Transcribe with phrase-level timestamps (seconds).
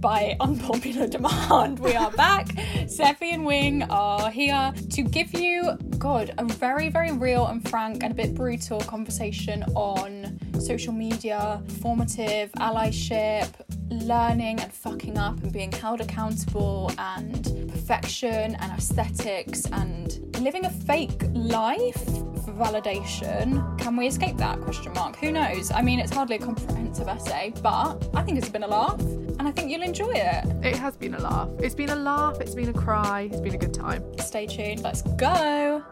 [0.00, 1.78] by unpopular demand.
[1.78, 2.46] We are back.
[2.86, 8.02] Seffi and Wing are here to give you, God, a very, very real and frank
[8.02, 13.48] and a bit brutal conversation on social media, formative, allyship,
[13.90, 20.70] learning and fucking up and being held accountable and perfection and aesthetics and living a
[20.70, 22.04] fake life
[22.44, 23.78] for validation.
[23.78, 24.60] Can we escape that?
[24.60, 25.16] Question mark.
[25.16, 25.70] Who knows?
[25.70, 29.46] I mean, it's hardly a comprehensive essay, but I think it's been a laugh and
[29.46, 30.44] I think you'll enjoy it.
[30.64, 31.48] It has been a laugh.
[31.58, 34.04] It's been a laugh, it's been a cry, it's been a good time.
[34.18, 34.82] Stay tuned.
[34.82, 35.82] Let's go.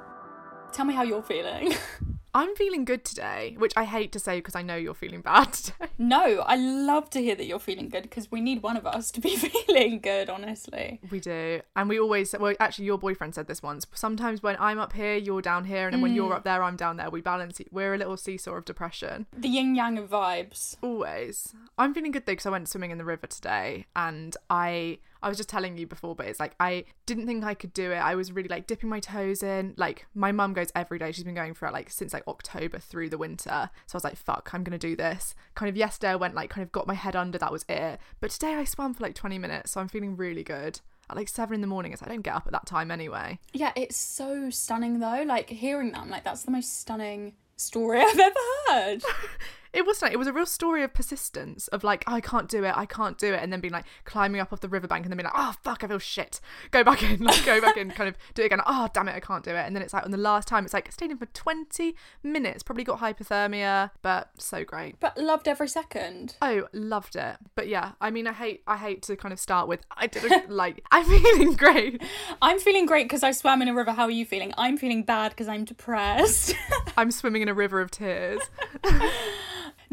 [0.73, 1.75] Tell me how you're feeling.
[2.37, 5.53] I'm feeling good today, which I hate to say because I know you're feeling bad
[5.53, 5.87] today.
[5.99, 9.13] no, I love to hear that you're feeling good because we need one of us
[9.13, 11.01] to be feeling good, honestly.
[11.13, 11.61] We do.
[11.77, 13.87] And we always, well, actually, your boyfriend said this once.
[13.95, 15.87] Sometimes when I'm up here, you're down here.
[15.87, 16.37] And then when you're mm.
[16.37, 17.09] up there, I'm down there.
[17.09, 17.69] We balance, it.
[17.71, 19.27] we're a little seesaw of depression.
[19.33, 20.77] The yin yang of vibes.
[20.83, 21.55] Always.
[21.79, 24.99] I'm feeling good though because I went swimming in the river today and I.
[25.25, 27.91] I was just telling you before, but it's like I didn't think I could do
[27.93, 27.97] it.
[27.97, 29.75] I was really like dipping my toes in.
[29.79, 31.13] Like my mum goes every day.
[31.13, 33.71] She's been going for like since like October through the winter.
[33.87, 35.35] So I was like, fuck, I'm gonna do this.
[35.55, 37.99] Kind of yesterday I went like kind of got my head under, that was it.
[38.21, 40.81] But today I swam for like 20 minutes, so I'm feeling really good.
[41.09, 43.39] At like seven in the morning, as I don't get up at that time anyway.
[43.53, 45.25] Yeah, it's so stunning though.
[45.27, 48.35] Like hearing that, I'm like, that's the most stunning story I've ever
[48.69, 49.03] heard.
[49.75, 52.65] it wasn't it was a real story of persistence of like oh, i can't do
[52.65, 55.13] it i can't do it and then being like climbing up off the riverbank and
[55.13, 56.41] then being like oh fuck i feel shit.
[56.71, 59.15] Go back in like go back in kind of do it again oh damn it
[59.15, 59.65] i can't do it.
[59.67, 62.63] And then it's like on the last time it's like stayed in for 20 minutes
[62.63, 65.01] probably got hypothermia but so great.
[65.01, 66.37] But loved every second.
[66.41, 67.37] Oh loved it.
[67.55, 70.51] But yeah i mean i hate i hate to kind of start with i didn't
[70.63, 72.03] like i'm feeling great.
[72.41, 73.93] I'm feeling great because i swam in a river.
[73.93, 74.55] How are you feeling?
[74.57, 76.55] I'm feeling bad because i'm depressed.
[76.97, 78.41] I'm swimming in a river of tears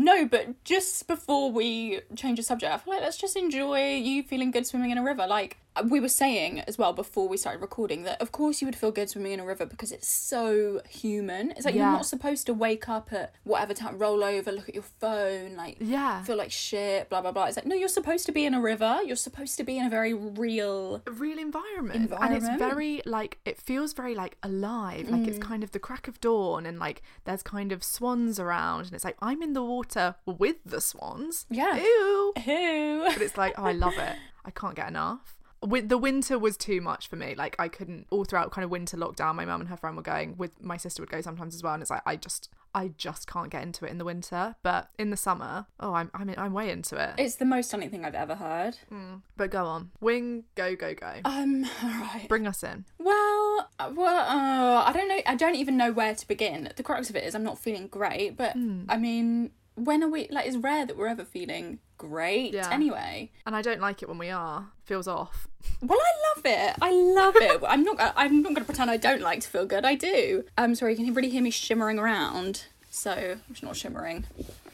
[0.04, 4.24] no, but just before we change the subject, I feel like let's just enjoy you
[4.24, 5.28] feeling good swimming in a river.
[5.28, 5.58] Like
[5.90, 8.92] we were saying as well before we started recording that of course you would feel
[8.92, 11.52] good swimming in a river because it's so human.
[11.52, 11.84] It's like yeah.
[11.84, 15.56] you're not supposed to wake up at whatever time, roll over, look at your phone,
[15.56, 17.46] like yeah, feel like shit, blah blah blah.
[17.46, 19.00] It's like no, you're supposed to be in a river.
[19.06, 22.44] You're supposed to be in a very real, real environment, environment.
[22.44, 25.10] and it's very like it feels very like alive.
[25.10, 25.28] Like mm.
[25.28, 28.94] it's kind of the crack of dawn, and like there's kind of swans around, and
[28.94, 31.46] it's like I'm in the water with the swans.
[31.50, 33.04] Yeah, ew, ew.
[33.06, 34.16] But it's like oh, I love it.
[34.44, 37.36] I can't get enough with the winter was too much for me.
[37.36, 40.04] Like i couldn't all throughout kind of winter lockdown my mum and her friend were
[40.04, 42.90] going with my sister would go sometimes as well and it's like i just i
[42.98, 44.56] just can't get into it in the winter.
[44.64, 47.16] But in the summer oh i'm i'm, I'm way into it.
[47.18, 48.78] It's the most stunning thing i've ever heard.
[48.92, 49.22] Mm.
[49.38, 49.92] but go on.
[50.00, 51.14] Wing go go go.
[51.26, 52.86] Um all right bring us in.
[52.98, 56.72] Well well uh, i don't know i don't even know where to begin.
[56.76, 58.86] The crux of it is i'm not feeling great but mm.
[58.90, 62.70] i mean when are we like it's rare that we're ever feeling great yeah.
[62.72, 63.32] anyway.
[63.46, 64.68] And i don't like it when we are.
[64.84, 65.48] Feels off.
[65.82, 66.76] Well i love it.
[66.82, 67.62] I love it.
[67.68, 69.86] I'm not i'm not gonna pretend i don't like to feel good.
[69.86, 70.44] I do.
[70.58, 72.66] I'm um, sorry you can really hear me shimmering around.
[72.90, 74.26] So i'm not shimmering.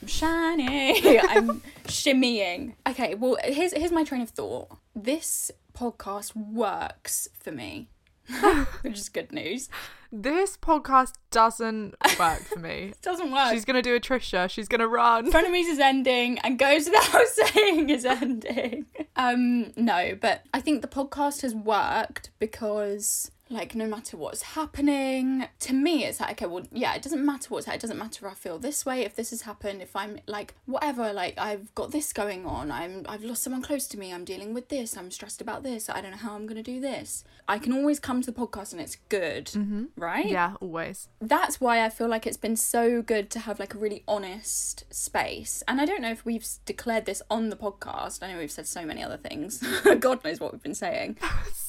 [0.02, 1.20] I'm shining.
[1.30, 2.76] I'm shimmying.
[2.88, 4.78] Okay well here's here's my train of thought.
[4.96, 7.90] This podcast works for me
[8.82, 9.70] which is good news
[10.12, 12.92] this podcast doesn't work for me.
[12.92, 13.52] it doesn't work.
[13.52, 14.50] She's gonna do a Trisha.
[14.50, 15.32] She's gonna run.
[15.32, 18.86] Frenemies is ending and goes without saying is ending.
[19.16, 25.48] Um, no, but I think the podcast has worked because like no matter what's happening
[25.60, 28.32] to me it's like okay well yeah it doesn't matter what's it doesn't matter if
[28.32, 31.92] i feel this way if this has happened if i'm like whatever like i've got
[31.92, 35.12] this going on i'm i've lost someone close to me i'm dealing with this i'm
[35.12, 38.00] stressed about this i don't know how i'm going to do this i can always
[38.00, 39.86] come to the podcast and it's good mm-hmm.
[39.96, 41.08] right Yeah, always.
[41.22, 44.86] that's why I feel like it's been so good to have like a really honest
[44.94, 45.64] space.
[45.68, 48.24] And I don't know if we've declared this on the podcast.
[48.24, 49.64] I know we've said so many other things.
[50.00, 51.18] God knows what we've been saying.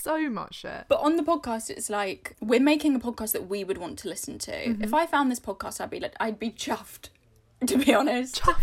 [0.09, 0.87] So much shit.
[0.89, 4.09] But on the podcast, it's like we're making a podcast that we would want to
[4.09, 4.53] listen to.
[4.53, 4.83] Mm-hmm.
[4.83, 7.11] If I found this podcast, I'd be like, I'd be chuffed.
[7.67, 8.61] To be honest, chuffed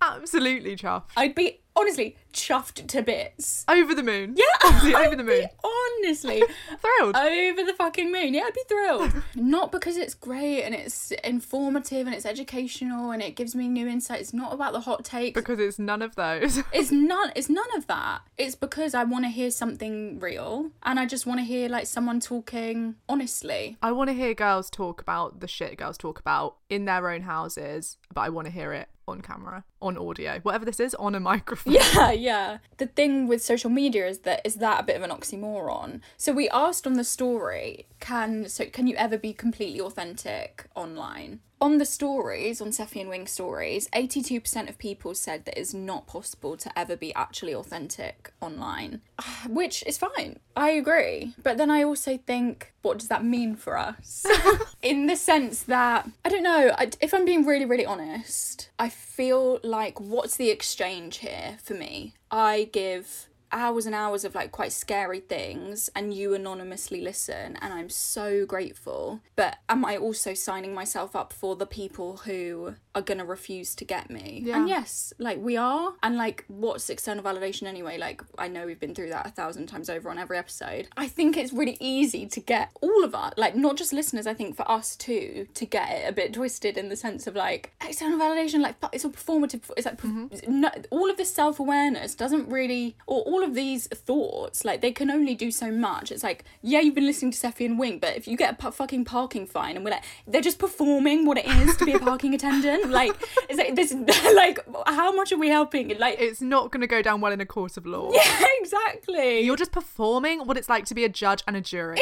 [0.00, 1.10] Absolutely chuffed.
[1.16, 3.64] I'd be honestly chuffed to bits.
[3.68, 4.34] Over the moon.
[4.36, 5.40] Yeah, Honestly, I'd over the moon.
[5.42, 5.68] be
[6.04, 6.42] honestly,
[6.82, 7.16] Thrilled.
[7.16, 8.34] over the fucking moon.
[8.34, 9.12] Yeah, I'd be thrilled.
[9.34, 13.86] not because it's great and it's informative and it's educational and it gives me new
[13.88, 14.20] insight.
[14.20, 15.38] It's not about the hot takes.
[15.40, 16.62] because it's none of those.
[16.72, 17.32] it's none.
[17.34, 18.20] It's none of that.
[18.36, 21.86] It's because I want to hear something real and I just want to hear like
[21.86, 23.76] someone talking honestly.
[23.82, 27.22] I want to hear girls talk about the shit girls talk about in their own
[27.22, 31.14] houses, but I want to hear it on camera, on audio, whatever this is, on
[31.14, 31.74] a microphone.
[31.74, 32.58] Yeah, yeah.
[32.78, 36.00] The thing with social media is that is that a bit of an oxymoron.
[36.16, 41.40] So we asked on the story, can so can you ever be completely authentic online?
[41.58, 46.06] On the stories, on Seffi and Wing stories, 82% of people said that it's not
[46.06, 49.00] possible to ever be actually authentic online,
[49.48, 50.38] which is fine.
[50.54, 51.34] I agree.
[51.42, 54.26] But then I also think, what does that mean for us?
[54.86, 58.88] In the sense that, I don't know, I, if I'm being really, really honest, I
[58.88, 62.14] feel like what's the exchange here for me?
[62.30, 67.72] I give hours and hours of like quite scary things and you anonymously listen and
[67.72, 69.20] I'm so grateful.
[69.34, 73.74] But am I also signing myself up for the people who are going to refuse
[73.76, 74.42] to get me?
[74.44, 74.58] Yeah.
[74.58, 77.98] and yes like we are and like what's external validation anyway?
[77.98, 80.88] Like I know we've been through that a thousand times over on every episode.
[80.96, 84.34] I think it's really easy to get all of us like not just listeners I
[84.34, 87.72] think for us too to get it a bit twisted in the sense of like
[87.84, 92.48] external validation like it's all performative it's like perf- no, all of this self-awareness doesn't
[92.48, 96.44] really or all of these thoughts like they can only do so much it's like
[96.62, 99.46] yeah you've been listening to Seffi and Wing but if you get a fucking parking
[99.46, 102.90] fine and we're like they're just performing what it is to be a parking attendant
[102.90, 103.12] like
[103.48, 103.92] it's like this
[104.34, 107.40] like how much are we helping like It's not going to go down well in
[107.40, 108.10] a court of law.
[108.16, 112.00] Yeah, exactly You're just performing what it's like to be a judge and a jury.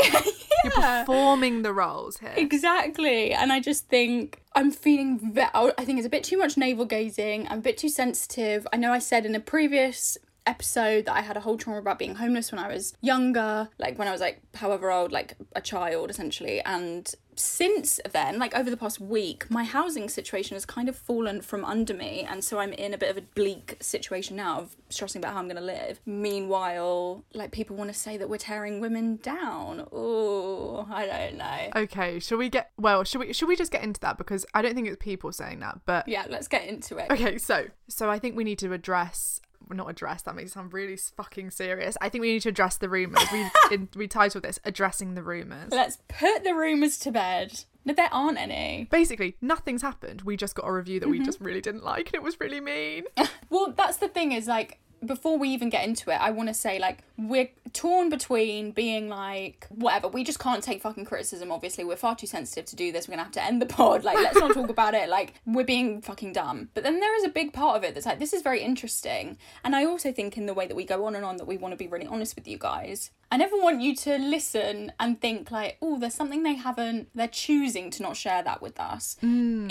[0.65, 2.33] You're performing the roles here.
[2.37, 3.33] Exactly.
[3.33, 6.85] And I just think I'm feeling ve- I think it's a bit too much navel
[6.85, 7.47] gazing.
[7.49, 8.67] I'm a bit too sensitive.
[8.73, 11.99] I know I said in a previous episode that I had a whole trauma about
[11.99, 15.61] being homeless when I was younger, like when I was like however old, like a
[15.61, 16.61] child essentially.
[16.61, 21.41] And since then, like over the past week, my housing situation has kind of fallen
[21.41, 22.27] from under me.
[22.29, 25.41] And so I'm in a bit of a bleak situation now of stressing about how
[25.41, 26.01] I'm going to live.
[26.07, 29.87] Meanwhile, like people want to say that we're tearing women down.
[29.93, 31.83] Oh, I don't know.
[31.83, 34.63] Okay, shall we get well, should we should we just get into that because I
[34.63, 37.11] don't think it's people saying that, but Yeah, let's get into it.
[37.11, 39.41] Okay, so so I think we need to address
[39.71, 41.97] not address that makes it sound really fucking serious.
[42.01, 43.23] I think we need to address the rumors.
[43.33, 47.65] We in, we titled this "Addressing the Rumors." Let's put the rumours to bed.
[47.87, 48.89] No, there aren't any.
[48.91, 50.23] Basically, nothing's happened.
[50.23, 51.27] We just got a review that we Mm-hmm.
[51.27, 53.05] just really didn't like, and it was really mean.
[53.51, 56.55] Well, that's the thing is like before we even get into it, I want to
[56.55, 60.09] say like we're torn between being like whatever.
[60.09, 61.53] We just can't take fucking criticism.
[61.53, 63.09] Obviously, we're far too sensitive to do this.
[63.09, 64.05] We're gonna have to end the pod.
[64.05, 65.09] Like, let's not talk about it.
[65.09, 66.71] Like, we're being fucking dumb.
[66.75, 69.39] But then there is a big part of it that's like this is very interesting.
[69.65, 71.57] And I also think in the way that we go on and on that we
[71.57, 73.11] want to be really honest with you guys.
[73.35, 77.09] I never want you to listen and think like, oh, there's something they haven't.
[77.17, 79.17] They're choosing to not share that with us.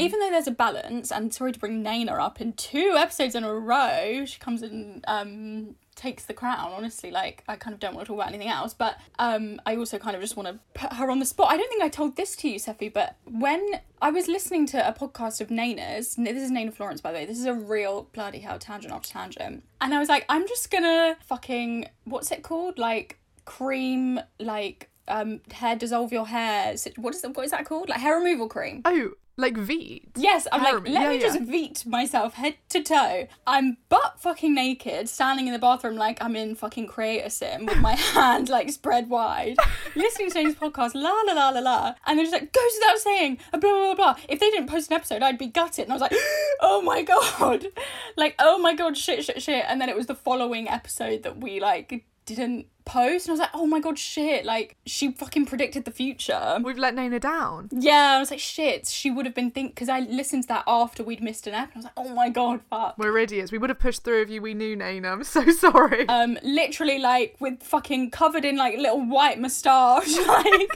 [0.01, 1.13] Even though there's a balance.
[1.13, 4.25] And sorry to bring Naina up in two episodes in a row.
[4.25, 8.07] She comes and um takes the crown honestly like i kind of don't want to
[8.07, 11.11] talk about anything else but um i also kind of just want to put her
[11.11, 13.63] on the spot i don't think i told this to you Seffi, but when
[14.01, 17.25] i was listening to a podcast of naina's this is naina florence by the way
[17.27, 20.71] this is a real bloody hell tangent after tangent and i was like i'm just
[20.71, 27.21] gonna fucking what's it called like cream like um hair dissolve your hair what is
[27.21, 30.09] that what is that called like hair removal cream oh, like Veet.
[30.15, 31.45] Yes, I'm Hair like, remo- let yeah, me just yeah.
[31.45, 33.27] veet myself head to toe.
[33.47, 37.65] I'm butt fucking naked, standing in the bathroom like I'm in fucking Create a Sim
[37.65, 39.57] with my hand like spread wide,
[39.95, 42.99] listening to this podcast, la la la la la, and they're just like, goes without
[42.99, 44.15] saying, blah blah blah blah.
[44.29, 46.13] If they didn't post an episode, I'd be gutted, and I was like,
[46.61, 47.65] oh my god,
[48.17, 51.37] like oh my god, shit shit shit, and then it was the following episode that
[51.37, 55.45] we like didn't post and I was like, oh my god, shit, like she fucking
[55.45, 56.59] predicted the future.
[56.63, 57.69] We've let Nana down.
[57.71, 60.63] Yeah, I was like, shit, she would have been think because I listened to that
[60.67, 62.95] after we'd missed an ep and I was like, oh my god, fuck.
[62.97, 63.51] We're idiots.
[63.51, 65.09] We would have pushed through if you we knew Nana.
[65.11, 66.07] I'm so sorry.
[66.09, 70.71] um, literally like with fucking covered in like little white moustache, like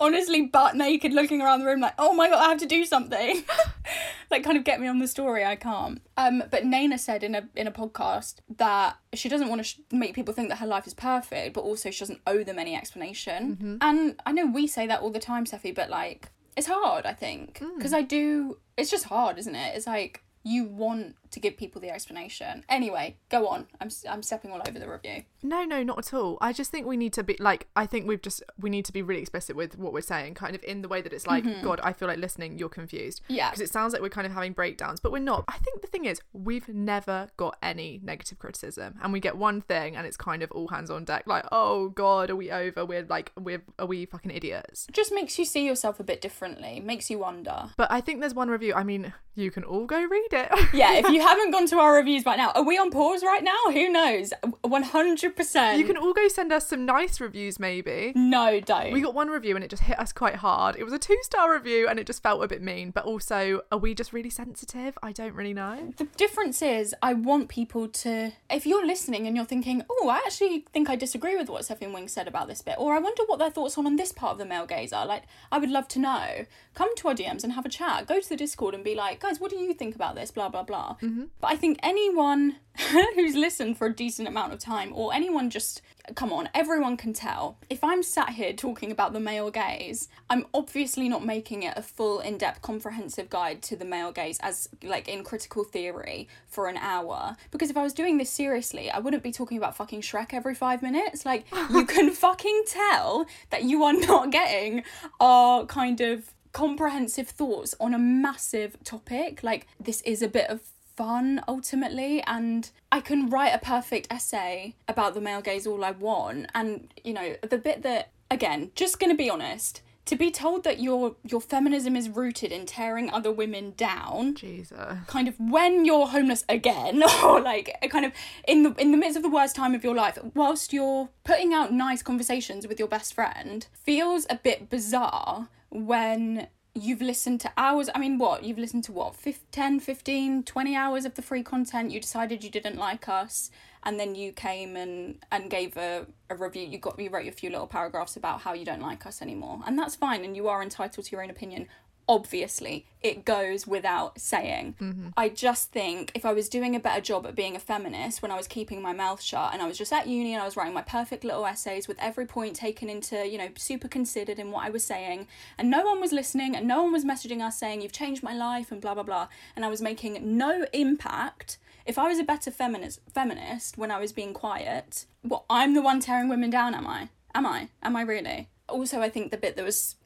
[0.00, 2.84] honestly butt naked, looking around the room like, oh my god, I have to do
[2.84, 3.44] something.
[4.30, 5.44] like kind of get me on the story.
[5.44, 6.00] I can't.
[6.16, 9.78] Um, but Nana said in a in a podcast that she doesn't want to sh-
[9.90, 12.74] make people think that her life is perfect, but also she doesn't owe them any
[12.74, 13.56] explanation.
[13.56, 13.76] Mm-hmm.
[13.80, 17.06] And I know we say that all the time, Seffi, but like it's hard.
[17.06, 17.76] I think mm.
[17.76, 18.58] because I do.
[18.76, 19.76] It's just hard, isn't it?
[19.76, 22.64] It's like you want to give people the explanation.
[22.68, 23.66] Anyway, go on.
[23.80, 25.24] I'm I'm stepping all over the review.
[25.42, 26.38] No, no, not at all.
[26.40, 28.92] I just think we need to be like I think we've just we need to
[28.92, 31.44] be really explicit with what we're saying, kind of in the way that it's like,
[31.44, 31.64] mm-hmm.
[31.64, 33.22] God, I feel like listening, you're confused.
[33.28, 33.50] Yeah.
[33.50, 35.44] Because it sounds like we're kind of having breakdowns, but we're not.
[35.48, 38.98] I think the thing is, we've never got any negative criticism.
[39.02, 41.88] And we get one thing and it's kind of all hands on deck, like, oh
[41.88, 42.84] God, are we over?
[42.84, 44.86] We're like we're are we fucking idiots?
[44.92, 46.80] Just makes you see yourself a bit differently.
[46.80, 47.70] Makes you wonder.
[47.76, 50.74] But I think there's one review, I mean, you can all go read it.
[50.74, 53.42] Yeah, if you haven't gone to our reviews right now, are we on pause right
[53.42, 53.58] now?
[53.72, 54.32] Who knows?
[54.62, 55.78] One hundred percent.
[55.78, 58.12] you can all go send us some nice reviews maybe.
[58.14, 58.92] No, don't.
[58.92, 60.76] We got one review and it just hit us quite hard.
[60.76, 62.90] It was a two star review and it just felt a bit mean.
[62.90, 64.96] But also, are we just really sensitive?
[65.02, 65.92] I don't really know.
[65.96, 68.32] The difference is, I want people to.
[68.50, 71.94] If you're listening and you're thinking, oh, I actually think I disagree with what and
[71.94, 74.32] Wing said about this bit, or I wonder what their thoughts on on this part
[74.32, 76.44] of the male gaze are, like, I would love to know.
[76.74, 78.06] Come to our DMs and have a chat.
[78.06, 80.30] Go to the Discord and be like, guys, what do you think about this?
[80.30, 80.96] Blah, blah, blah.
[81.02, 81.11] Mm-hmm.
[81.12, 81.24] Mm-hmm.
[81.40, 82.56] But I think anyone
[83.14, 85.82] who's listened for a decent amount of time, or anyone just.
[86.16, 87.58] Come on, everyone can tell.
[87.70, 91.82] If I'm sat here talking about the male gaze, I'm obviously not making it a
[91.82, 96.66] full, in depth, comprehensive guide to the male gaze as, like, in critical theory for
[96.66, 97.36] an hour.
[97.52, 100.56] Because if I was doing this seriously, I wouldn't be talking about fucking Shrek every
[100.56, 101.24] five minutes.
[101.24, 104.82] Like, you can fucking tell that you are not getting
[105.20, 109.44] our kind of comprehensive thoughts on a massive topic.
[109.44, 114.74] Like, this is a bit of fun ultimately and I can write a perfect essay
[114.88, 118.98] about the male gaze all I want and you know the bit that again just
[118.98, 123.10] going to be honest to be told that your your feminism is rooted in tearing
[123.10, 124.98] other women down Jesus.
[125.06, 128.12] kind of when you're homeless again or like kind of
[128.46, 131.52] in the in the midst of the worst time of your life whilst you're putting
[131.54, 137.52] out nice conversations with your best friend feels a bit bizarre when you've listened to
[137.56, 141.22] hours i mean what you've listened to what 5, 10 15 20 hours of the
[141.22, 143.50] free content you decided you didn't like us
[143.82, 147.32] and then you came and and gave a, a review you got you wrote a
[147.32, 150.48] few little paragraphs about how you don't like us anymore and that's fine and you
[150.48, 151.68] are entitled to your own opinion
[152.12, 154.74] obviously it goes without saying.
[154.78, 155.08] Mm-hmm.
[155.16, 158.30] I just think if i was doing a better job at being a feminist when
[158.30, 160.54] i was keeping my mouth shut and i was just at uni and i was
[160.54, 164.50] writing my perfect little essays with every point taken into you know super considered in
[164.50, 165.26] what i was saying
[165.56, 168.34] and no one was listening and no one was messaging us saying you've changed my
[168.34, 169.26] life and blah blah blah
[169.56, 173.98] and i was making no impact if i was a better feminist feminist when i
[173.98, 177.08] was being quiet well i'm the one tearing women down am i?
[177.34, 177.68] Am i?
[177.82, 178.50] Am i really?
[178.68, 179.96] Also i think the bit that was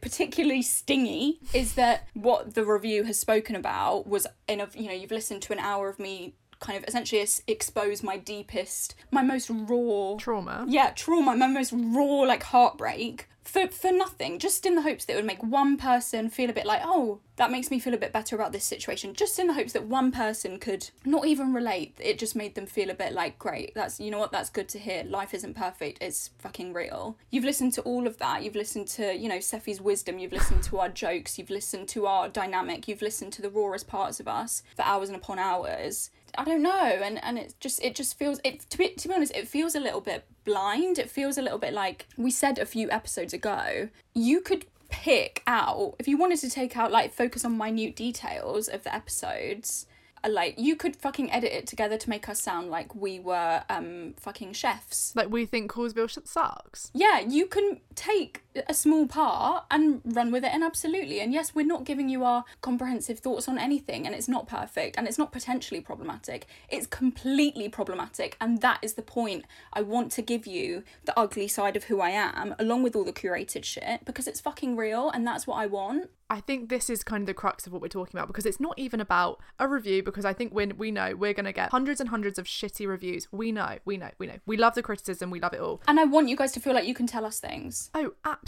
[0.00, 4.94] particularly stingy is that what the review has spoken about was in a you know
[4.94, 9.50] you've listened to an hour of me kind of essentially expose my deepest my most
[9.50, 10.64] raw Trauma.
[10.68, 15.12] yeah trauma my most raw like heartbreak for for nothing just in the hopes that
[15.12, 17.98] it would make one person feel a bit like oh that makes me feel a
[17.98, 19.12] bit better about this situation.
[19.12, 22.66] Just in the hopes that one person could not even relate it just made them
[22.66, 25.04] feel a bit like great that's you know what that's good to hear.
[25.04, 27.16] Life isn't perfect it's fucking real.
[27.30, 28.42] You've listened to all of that.
[28.42, 30.18] You've listened to you know Seffi's wisdom.
[30.18, 31.38] You've listened to our jokes.
[31.38, 32.88] You've listened to our dynamic.
[32.88, 36.62] You've listened to the rawest parts of us for hours and upon hours I don't
[36.62, 36.70] know,
[37.04, 39.74] and and it just it just feels it to be to be honest, it feels
[39.74, 40.98] a little bit blind.
[40.98, 43.88] It feels a little bit like we said a few episodes ago.
[44.14, 48.68] You could pick out if you wanted to take out like focus on minute details
[48.68, 49.86] of the episodes.
[50.24, 53.62] uh, Like you could fucking edit it together to make us sound like we were
[53.68, 55.14] um fucking chefs.
[55.16, 56.90] Like we think Causeville sh- sucks.
[56.94, 61.20] Yeah, you can take a small part and run with it, and absolutely.
[61.20, 64.96] And yes, we're not giving you our comprehensive thoughts on anything, and it's not perfect,
[64.96, 66.46] and it's not potentially problematic.
[66.68, 69.44] It's completely problematic, and that is the point.
[69.72, 73.04] I want to give you the ugly side of who I am, along with all
[73.04, 76.10] the curated shit, because it's fucking real, and that's what I want.
[76.28, 78.58] I think this is kind of the crux of what we're talking about because it's
[78.58, 81.70] not even about a review because I think when we know we're going to get
[81.70, 83.28] hundreds and hundreds of shitty reviews.
[83.30, 84.38] We know, we know, we know.
[84.44, 85.82] We love the criticism, we love it all.
[85.86, 87.90] And I want you guys to feel like you can tell us things.
[87.94, 88.45] Oh, absolutely.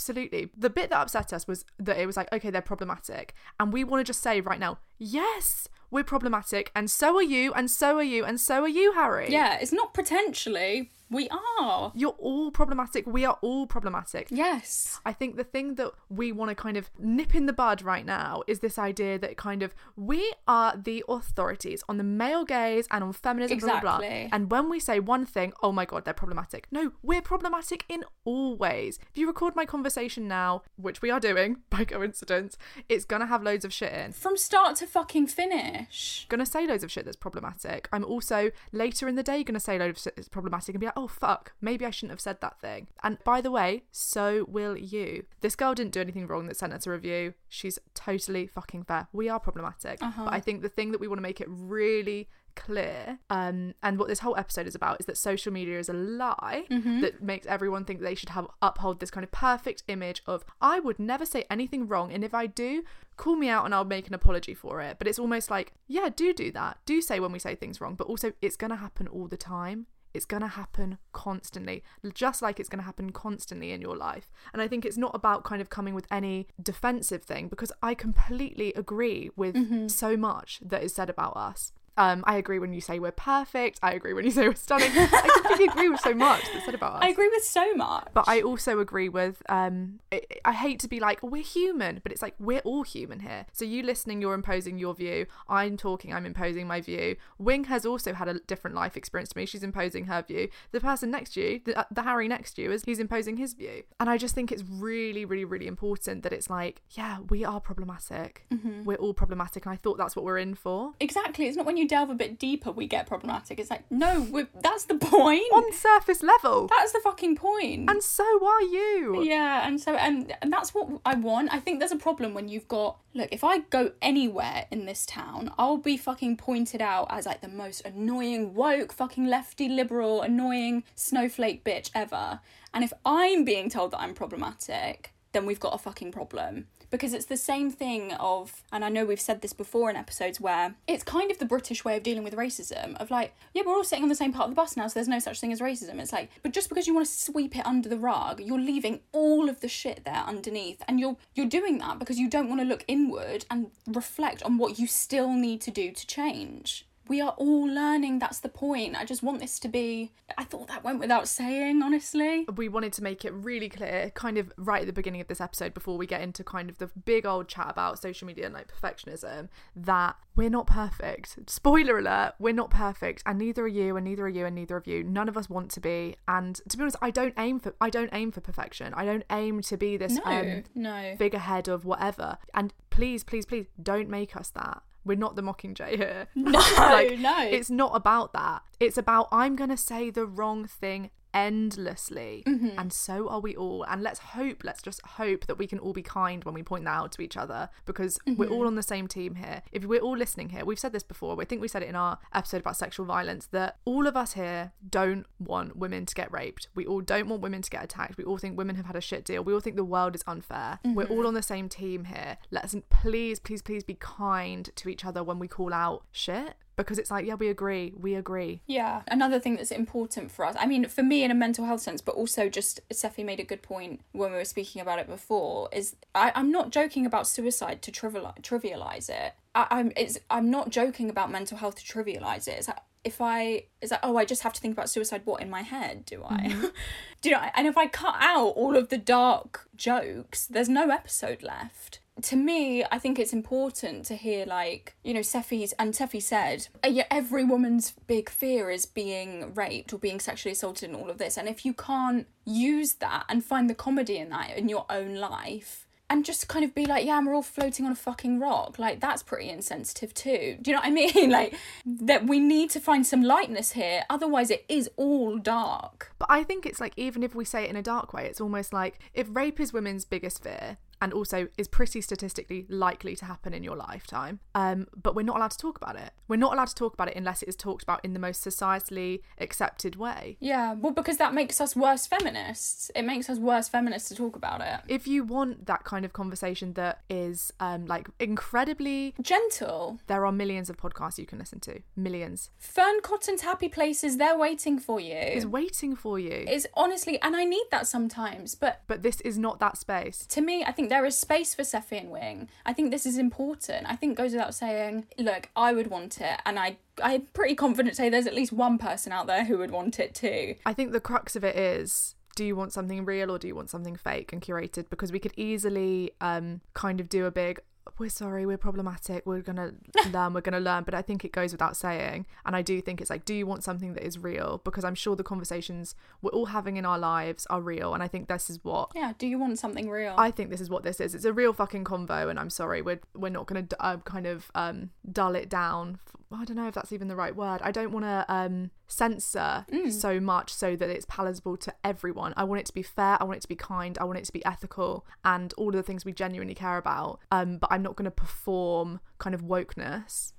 [0.56, 3.34] The bit that upset us was that it was like, okay, they're problematic.
[3.58, 6.70] And we want to just say right now, yes, we're problematic.
[6.74, 9.30] And so are you, and so are you, and so are you, Harry.
[9.30, 10.90] Yeah, it's not potentially.
[11.10, 11.92] We are.
[11.94, 13.06] You're all problematic.
[13.06, 14.28] We are all problematic.
[14.30, 15.00] Yes.
[15.06, 18.04] I think the thing that we want to kind of nip in the bud right
[18.04, 22.86] now is this idea that kind of we are the authorities on the male gaze
[22.90, 23.96] and on feminism, blah, blah, blah.
[23.96, 24.28] Exactly.
[24.32, 26.66] And when we say one thing, oh my God, they're problematic.
[26.70, 28.98] No, we're problematic in all ways.
[29.10, 32.56] If you record my conversation now, which we are doing by coincidence,
[32.88, 34.12] it's going to have loads of shit in.
[34.12, 36.26] From start to fucking finish.
[36.28, 37.88] Gonna say loads of shit that's problematic.
[37.92, 40.86] I'm also later in the day gonna say loads of shit that's problematic and be
[40.86, 42.88] like, oh fuck, maybe I shouldn't have said that thing.
[43.04, 45.26] And by the way, so will you.
[45.42, 47.34] This girl didn't do anything wrong that sent us a review.
[47.48, 49.06] She's totally fucking fair.
[49.12, 50.00] We are problematic.
[50.24, 54.00] But I think the thing that we want to make it really clear um and
[54.00, 56.64] what this whole episode is about is that social media is a lie
[57.00, 60.80] that makes everyone think they should have uphold this kind of perfect image of I
[60.80, 62.82] would never say anything wrong and if I do
[63.16, 66.08] call me out and I'll make an apology for it but it's almost like yeah
[66.08, 68.76] do do that do say when we say things wrong but also it's going to
[68.76, 71.82] happen all the time it's going to happen constantly,
[72.14, 74.30] just like it's going to happen constantly in your life.
[74.52, 77.94] And I think it's not about kind of coming with any defensive thing because I
[77.94, 79.88] completely agree with mm-hmm.
[79.88, 81.72] so much that is said about us.
[81.98, 83.78] Um, I agree when you say we're perfect.
[83.82, 84.90] I agree when you say we're stunning.
[84.94, 87.00] I completely agree with so much that's said about us.
[87.02, 88.08] I agree with so much.
[88.14, 92.12] But I also agree with um I, I hate to be like we're human, but
[92.12, 93.46] it's like we're all human here.
[93.52, 95.26] So you listening, you're imposing your view.
[95.48, 97.16] I'm talking, I'm imposing my view.
[97.38, 99.46] Wing has also had a different life experience to me.
[99.46, 100.48] She's imposing her view.
[100.70, 103.54] The person next to you, the, the Harry next to you, is he's imposing his
[103.54, 103.82] view.
[103.98, 107.60] And I just think it's really, really, really important that it's like, yeah, we are
[107.60, 108.46] problematic.
[108.84, 110.92] We're all problematic, and I thought that's what we're in for.
[111.00, 111.46] exactly.
[111.46, 113.58] It's not when you delve a bit deeper we get problematic.
[113.58, 115.42] It's like, no, that's the point.
[115.52, 117.90] On surface level, That's the fucking point.
[117.90, 119.22] and so are you.
[119.24, 121.52] Yeah, and so and and that's what I want.
[121.52, 125.04] I think there's a problem when you've got look, if I go anywhere in this
[125.04, 130.22] town, I'll be fucking pointed out as like the most annoying woke fucking lefty liberal
[130.22, 132.40] annoying snowflake bitch ever.
[132.72, 136.66] And if I'm being told that I'm problematic, then we've got a fucking problem.
[136.90, 140.40] Because it's the same thing of, and I know we've said this before in episodes
[140.40, 143.74] where it's kind of the British way of dealing with racism of like, yeah, we're
[143.74, 145.52] all sitting on the same part of the bus now, so there's no such thing
[145.52, 146.00] as racism.
[146.00, 149.00] It's like, but just because you want to sweep it under the rug, you're leaving
[149.12, 152.60] all of the shit there underneath, and you're you're doing that because you don't want
[152.62, 156.87] to look inward and reflect on what you still need to do to change.
[157.08, 158.18] We are all learning.
[158.18, 158.96] That's the point.
[158.96, 160.12] I just want this to be.
[160.36, 162.44] I thought that went without saying, honestly.
[162.54, 165.40] we wanted to make it really clear, kind of right at the beginning of this
[165.40, 168.54] episode, before we get into kind of the big old chat about social media and
[168.54, 171.38] like perfectionism, that we're not perfect.
[171.46, 174.76] Spoiler alert, we're not perfect, and neither are you, and neither are you, and neither
[174.76, 175.02] of you.
[175.02, 176.16] None of us want to be.
[176.28, 178.92] And to be honest, I don't aim for I don't aim for perfection.
[178.94, 181.14] I don't aim to be this No, um, no.
[181.18, 182.38] figurehead of whatever.
[182.54, 184.82] And please, please, please, don't make us that.
[185.08, 186.28] We're not the Mockingjay here.
[186.36, 187.38] No, no.
[187.40, 188.62] It's not about that.
[188.78, 192.42] It's about I'm going to say the wrong thing endlessly.
[192.46, 192.78] Mm-hmm.
[192.78, 193.84] And so are we all.
[193.88, 196.84] And let's hope, let's just hope that we can all be kind when we point
[196.84, 198.54] that out to each other because we're Mm-hmm.
[198.54, 199.62] all on the same team here.
[199.72, 201.96] If we're all listening here, we've said this before, I think we said it in
[201.96, 206.32] our episode about sexual violence, that all of us here don't want women to get
[206.32, 206.68] raped.
[206.74, 208.16] We all don't want women to get attacked.
[208.16, 209.42] We all think women have had a shit deal.
[209.44, 210.78] We all think the world is unfair.
[210.84, 211.12] We're Mm-hmm.
[211.12, 212.38] all on the same team here.
[212.50, 216.98] Let's please, please, please be kind to each other when we call out shit because
[216.98, 218.62] it's like, yeah, we agree, we agree.
[218.66, 219.02] Yeah.
[219.08, 222.00] Another thing that's important for us, I mean, for me in a mental health sense,
[222.00, 225.68] but also just Seffi made a good point when we were speaking about it before,
[225.72, 229.34] is I, I'm not joking about suicide to trivial, trivialize it.
[229.56, 232.58] I, I'm it's I'm not joking about mental health to trivialize it.
[232.58, 235.42] It's like if I is like, oh, I just have to think about suicide what
[235.42, 236.48] in my head, do I?
[236.48, 236.66] Mm-hmm.
[237.22, 240.90] do you know and if I cut out all of the dark jokes, there's no
[240.90, 245.94] episode left to me, I think it's important to hear, like, you know, Seffi's, and
[245.94, 250.90] Seffi said, uh, yeah, every woman's big fear is being raped or being sexually assaulted
[250.90, 251.36] and all of this.
[251.36, 255.14] And if you can't use that and find the comedy in that in your own
[255.14, 258.78] life, and just kind of be like, yeah, we're all floating on a fucking rock.
[258.78, 260.56] Like, that's pretty insensitive too.
[260.60, 261.30] Do you know what I mean?
[261.30, 261.54] Like,
[261.84, 264.04] that we need to find some lightness here.
[264.08, 266.12] Otherwise, it is all dark.
[266.18, 268.40] But I think it's like, even if we say it in a dark way, it's
[268.40, 273.24] almost like if rape is women's biggest fear, and also is pretty statistically likely to
[273.24, 274.40] happen in your lifetime.
[274.54, 276.12] Um, but we're not allowed to talk about it.
[276.26, 278.44] We're not allowed to talk about it unless it is talked about in the most
[278.44, 280.36] societally accepted way.
[280.40, 282.90] Yeah, well, because that makes us worse feminists.
[282.94, 284.80] It makes us worse feminists to talk about it.
[284.88, 290.00] If you want that kind of conversation that is um, like incredibly, Gentle.
[290.06, 291.80] there are millions of podcasts you can listen to.
[291.96, 292.50] Millions.
[292.58, 295.16] Fearne Cotton's happy places, they're waiting for you.
[295.16, 296.44] Is waiting for you.
[296.48, 300.26] It's honestly, and I need that sometimes, but but this is not that space.
[300.26, 302.48] to me, I think think there is space for Seffi and Wing.
[302.64, 303.86] I think this is important.
[303.88, 307.94] I think goes without saying, look, I would want it and I I'm pretty confident
[307.94, 310.54] say there's at least one person out there who would want it too.
[310.66, 313.54] I think the crux of it is do you want something real or do you
[313.54, 314.88] want something fake and curated?
[314.88, 317.60] Because we could easily um kind of do a big
[317.98, 319.72] we're sorry, we're problematic, we're gonna
[320.12, 320.84] learn, we're gonna learn.
[320.84, 322.26] But I think it goes without saying.
[322.44, 324.60] And I do think it's like, do you want something that is real?
[324.64, 327.94] Because I'm sure the conversations we're all having in our lives are real.
[327.94, 330.14] And I think this is what Yeah, do you want something real?
[330.16, 331.14] I think this is what this is.
[331.14, 334.50] It's a real fucking convo, and I'm sorry, we're we're not to uh, kind of
[334.54, 335.98] um, dull it down.
[336.30, 337.60] I don't know if that's even the right word.
[337.62, 342.34] I don't want to um, censor so much so that it's palatable to everyone.
[342.36, 343.16] I want it to be fair.
[343.20, 343.96] I want it to be kind.
[343.98, 347.20] I want it to be ethical, and all of the things we genuinely care about.
[347.30, 350.32] Um, but I'm not going to perform kind of wokeness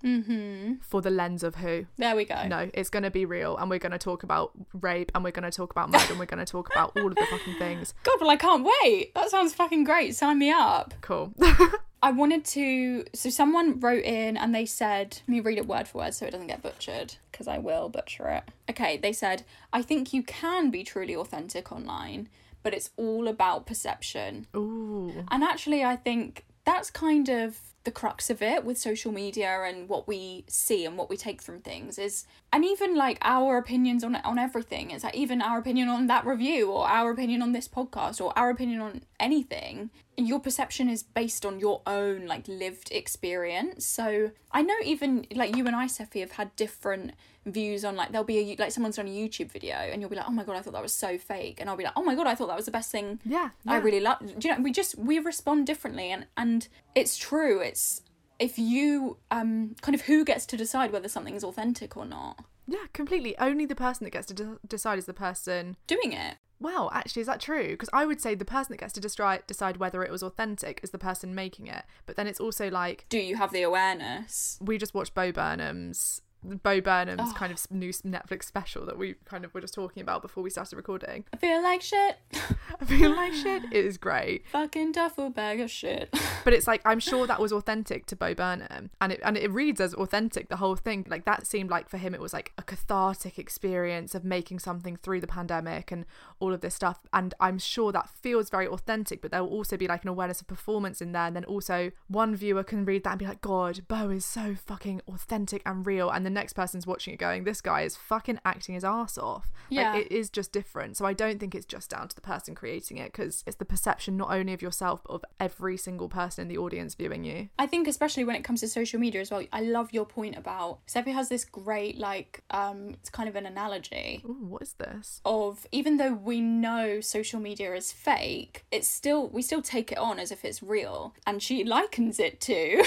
[0.82, 1.86] for the lens of who.
[1.98, 2.48] there we go.
[2.48, 5.32] No, it's going to be real, and we're going to talk about rape, and we're
[5.32, 7.56] going to talk about murder, and we're going to talk about all of the fucking
[7.58, 7.94] things.
[8.04, 9.14] God, well I can't wait.
[9.16, 10.16] That sounds fucking great.
[10.16, 10.94] Sign me up.
[11.02, 11.34] Cool.
[12.02, 13.06] I wanted to.
[13.14, 16.26] So someone wrote in and they said, let me read it word for word so
[16.26, 18.44] it doesn't get butchered, because I will butcher it.
[18.70, 22.30] Okay, they said, I think you can be truly authentic online,
[22.64, 24.48] but it's all about perception.
[24.56, 25.26] Ooh.
[25.30, 29.88] And actually, I think that's kind of the crux of it with social media and
[29.88, 34.04] what we see and what we take from things is and even like our opinions
[34.04, 37.52] on on everything it's like even our opinion on that review or our opinion on
[37.52, 42.48] this podcast or our opinion on anything your perception is based on your own like
[42.48, 47.12] lived experience so i know even like you and i Seffi, have had different
[47.46, 50.16] views on like there'll be a like someone's done a youtube video and you'll be
[50.16, 52.04] like oh my god i thought that was so fake and i'll be like oh
[52.04, 54.20] my god i thought that was the best thing Yeah, I really love.
[54.20, 54.62] Do you know?
[54.62, 57.60] We just we respond differently, and and it's true.
[57.60, 58.02] It's
[58.40, 62.44] if you um kind of who gets to decide whether something is authentic or not.
[62.68, 63.38] Yeah, completely.
[63.40, 65.76] Only the person that gets to de- decide is the person.
[65.88, 66.36] Doing it.
[66.62, 67.70] Well, actually, is that true?
[67.70, 70.80] Because I would say the person that gets to destri- decide whether it was authentic
[70.84, 71.84] is the person making it.
[72.06, 74.60] But then it's also like Do you have the awareness?
[74.62, 77.34] we just watched Bo Burnham's Bo Burnham's oh.
[77.34, 80.50] kind of new Netflix special that we kind of were just talking about before we
[80.50, 81.26] started recording.
[81.34, 82.18] I feel like shit.
[82.82, 83.64] I feel like shit.
[83.66, 84.48] It is great.
[84.48, 86.14] Fucking duffel bag of shit.
[86.46, 89.52] But it's like I'm sure that was authentic to Bo Burnham, and it and it
[89.52, 90.48] reads as authentic.
[90.48, 94.16] The whole thing, like that, seemed like for him it was like a cathartic experience
[94.16, 96.06] of making something through the pandemic and
[96.40, 97.06] all of this stuff.
[97.12, 99.22] And I'm sure that feels very authentic.
[99.22, 101.92] But there will also be like an awareness of performance in there, and then also
[102.08, 105.86] one viewer can read that and be like, God, Bo is so fucking authentic and
[105.86, 109.18] real, and the next person's watching it going, this guy is fucking acting his ass
[109.18, 109.52] off.
[109.70, 109.94] Yeah.
[109.94, 110.98] like, it is just different.
[110.98, 113.66] So I don't think it's just down to the person creating it because it's the
[113.66, 117.50] perception not only of yourself but of every single person in the audience viewing you.
[117.58, 119.44] I think especially when it comes to social media as well.
[119.52, 123.46] I love your point about Seffi has this great like um it's kind of an
[123.46, 124.22] analogy.
[124.26, 125.22] Ooh, what is this?
[125.26, 129.98] of even though we know social media is fake it's still we still take it
[129.98, 132.84] on as if it's real and she likens it to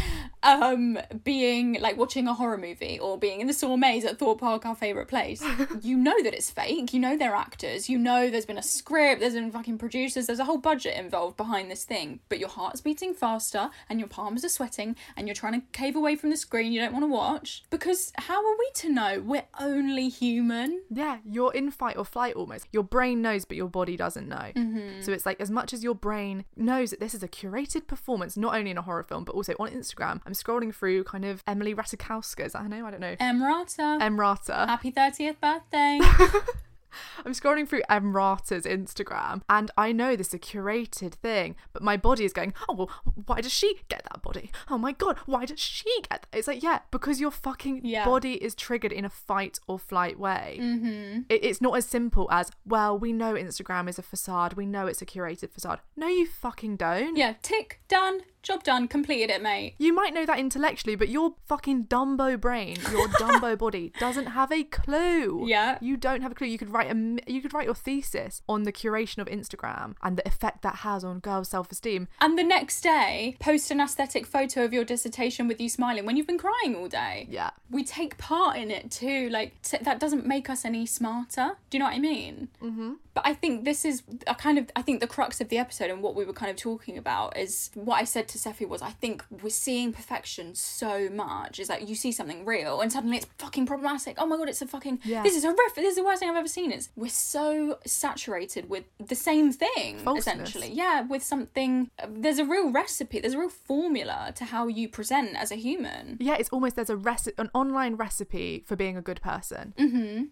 [0.42, 4.40] um being like watching a horror movie or being in the Saw maze at Thorpe
[4.40, 5.44] Park our favorite place
[5.82, 9.20] you know that it's fake you know they're actors you know there's been a script
[9.20, 12.80] there's been fucking producers there's a whole budget involved behind this thing but your heart's
[12.80, 16.36] beating faster and your palms are sweating and you're trying to cave away from the
[16.36, 20.82] screen you don't want to watch because how are we to know we're only human
[20.90, 22.66] Yeah, you're in fight or flight almost.
[22.72, 24.52] Your brain knows, but your body doesn't know.
[24.54, 25.00] Mm-hmm.
[25.00, 28.36] So it's like as much as your brain knows that this is a curated performance,
[28.36, 30.20] not only in a horror film, but also on Instagram.
[30.26, 32.46] I'm scrolling through kind of Emily Ratajkowska.
[32.46, 32.75] Is that her name?
[32.84, 33.16] I don't know.
[33.16, 34.00] Emrata.
[34.00, 34.66] Emrata.
[34.66, 36.00] Happy 30th birthday.
[37.24, 41.96] I'm scrolling through Emrata's Instagram and I know this is a curated thing, but my
[41.96, 42.90] body is going, oh, well,
[43.26, 44.50] why does she get that body?
[44.70, 46.26] Oh my God, why does she get that?
[46.38, 48.04] It's like, yeah, because your fucking Yeah.
[48.04, 50.58] body is triggered in a fight or flight way.
[50.60, 51.20] Mm-hmm.
[51.28, 54.86] It, it's not as simple as, well, we know Instagram is a facade, we know
[54.86, 55.80] it's a curated facade.
[55.96, 57.16] No, you fucking don't.
[57.16, 59.74] yeah, tick, done, job done, completed it, mate.
[59.78, 64.52] You might know that intellectually, but your fucking Dumbo brain, your Dumbo body, doesn't have
[64.52, 65.44] a clue.
[65.46, 65.78] Yeah.
[65.80, 66.46] you don't have a clue.
[66.46, 66.96] You could write a
[67.30, 71.04] you could write your thesis on the curation of Instagram and the effect that has
[71.04, 72.08] on girls' self esteem.
[72.20, 76.16] And the next day, post an aesthetic photo of your dissertation with you smiling when
[76.16, 77.26] you've been crying all day.
[77.30, 77.50] Yeah.
[77.70, 79.28] We take part in it too.
[79.30, 81.56] Like, t- that doesn't make us any smarter.
[81.70, 82.48] Do you know what I mean?
[82.62, 82.92] Mm-hmm.
[83.14, 85.90] But I think this is a kind of, I think the crux of the episode
[85.90, 88.82] and what we were kind of talking about is what I said to Seffi was
[88.82, 91.58] I think we're seeing perfection so much.
[91.58, 94.16] Is that you see something real and suddenly it's fucking problematic.
[94.18, 95.22] Oh my god, it's a fucking, Yeah.
[95.22, 95.76] this is horrific.
[95.76, 96.65] This is the worst thing I've ever seen.
[96.96, 100.48] We're so saturated with the same thing, Falseness.
[100.48, 100.72] essentially.
[100.72, 105.36] Yeah, with something, there's a real recipe, there's a real formula to how you present
[105.36, 106.16] as a human.
[106.20, 109.74] Yeah, it's almost there's a recipe, an online recipe for being a good person.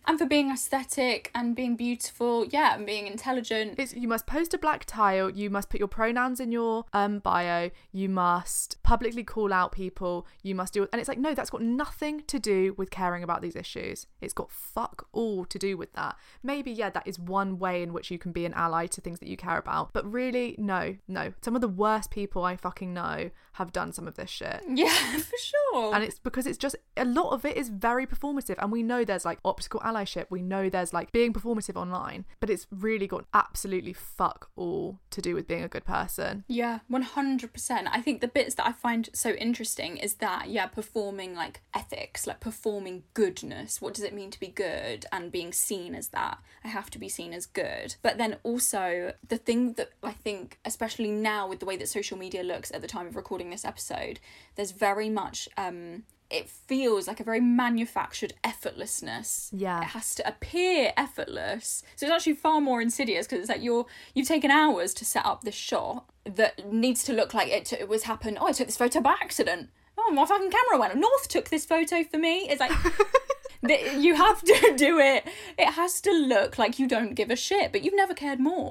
[0.06, 3.74] and for being aesthetic and being beautiful yeah yeah, and being intelligent.
[3.78, 5.28] It's, you must post a black tile.
[5.28, 7.70] You must put your pronouns in your um, bio.
[7.92, 10.26] You must publicly call out people.
[10.42, 13.42] You must do, and it's like no, that's got nothing to do with caring about
[13.42, 14.06] these issues.
[14.20, 16.16] It's got fuck all to do with that.
[16.42, 19.18] Maybe yeah, that is one way in which you can be an ally to things
[19.20, 19.92] that you care about.
[19.92, 21.32] But really, no, no.
[21.42, 24.62] Some of the worst people I fucking know have done some of this shit.
[24.68, 25.94] yeah, for sure.
[25.94, 28.56] And it's because it's just a lot of it is very performative.
[28.58, 30.26] And we know there's like optical allyship.
[30.28, 35.22] We know there's like being performative online, but it's really got absolutely fuck all to
[35.22, 36.44] do with being a good person.
[36.48, 37.88] Yeah, 100%.
[37.90, 42.26] I think the bits that I find so interesting is that, yeah, performing like ethics,
[42.26, 43.80] like performing goodness.
[43.80, 46.38] What does it mean to be good and being seen as that?
[46.64, 47.96] I have to be seen as good.
[48.02, 52.16] But then also, the thing that I think, especially now with the way that social
[52.16, 54.18] media looks at the time of recording this episode,
[54.56, 59.50] there's very much, um, it feels like a very manufactured effortlessness.
[59.52, 59.82] Yeah.
[59.82, 61.82] It has to appear effortless.
[61.96, 65.26] So it's actually far more insidious because it's like you're you've taken hours to set
[65.26, 68.38] up this shot that needs to look like it, t- it was happened.
[68.40, 69.68] Oh, I took this photo by accident.
[69.96, 70.96] Oh, my fucking camera went.
[70.96, 72.48] North took this photo for me.
[72.48, 72.72] It's like
[73.70, 75.24] you have to do it.
[75.58, 78.70] It has to look like you don't give a shit, but you've never cared more.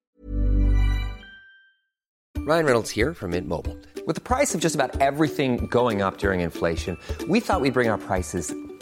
[2.45, 3.77] Ryan Reynolds here from Mint Mobile.
[4.05, 6.97] With the price of just about everything going up during inflation,
[7.29, 8.53] we thought we'd bring our prices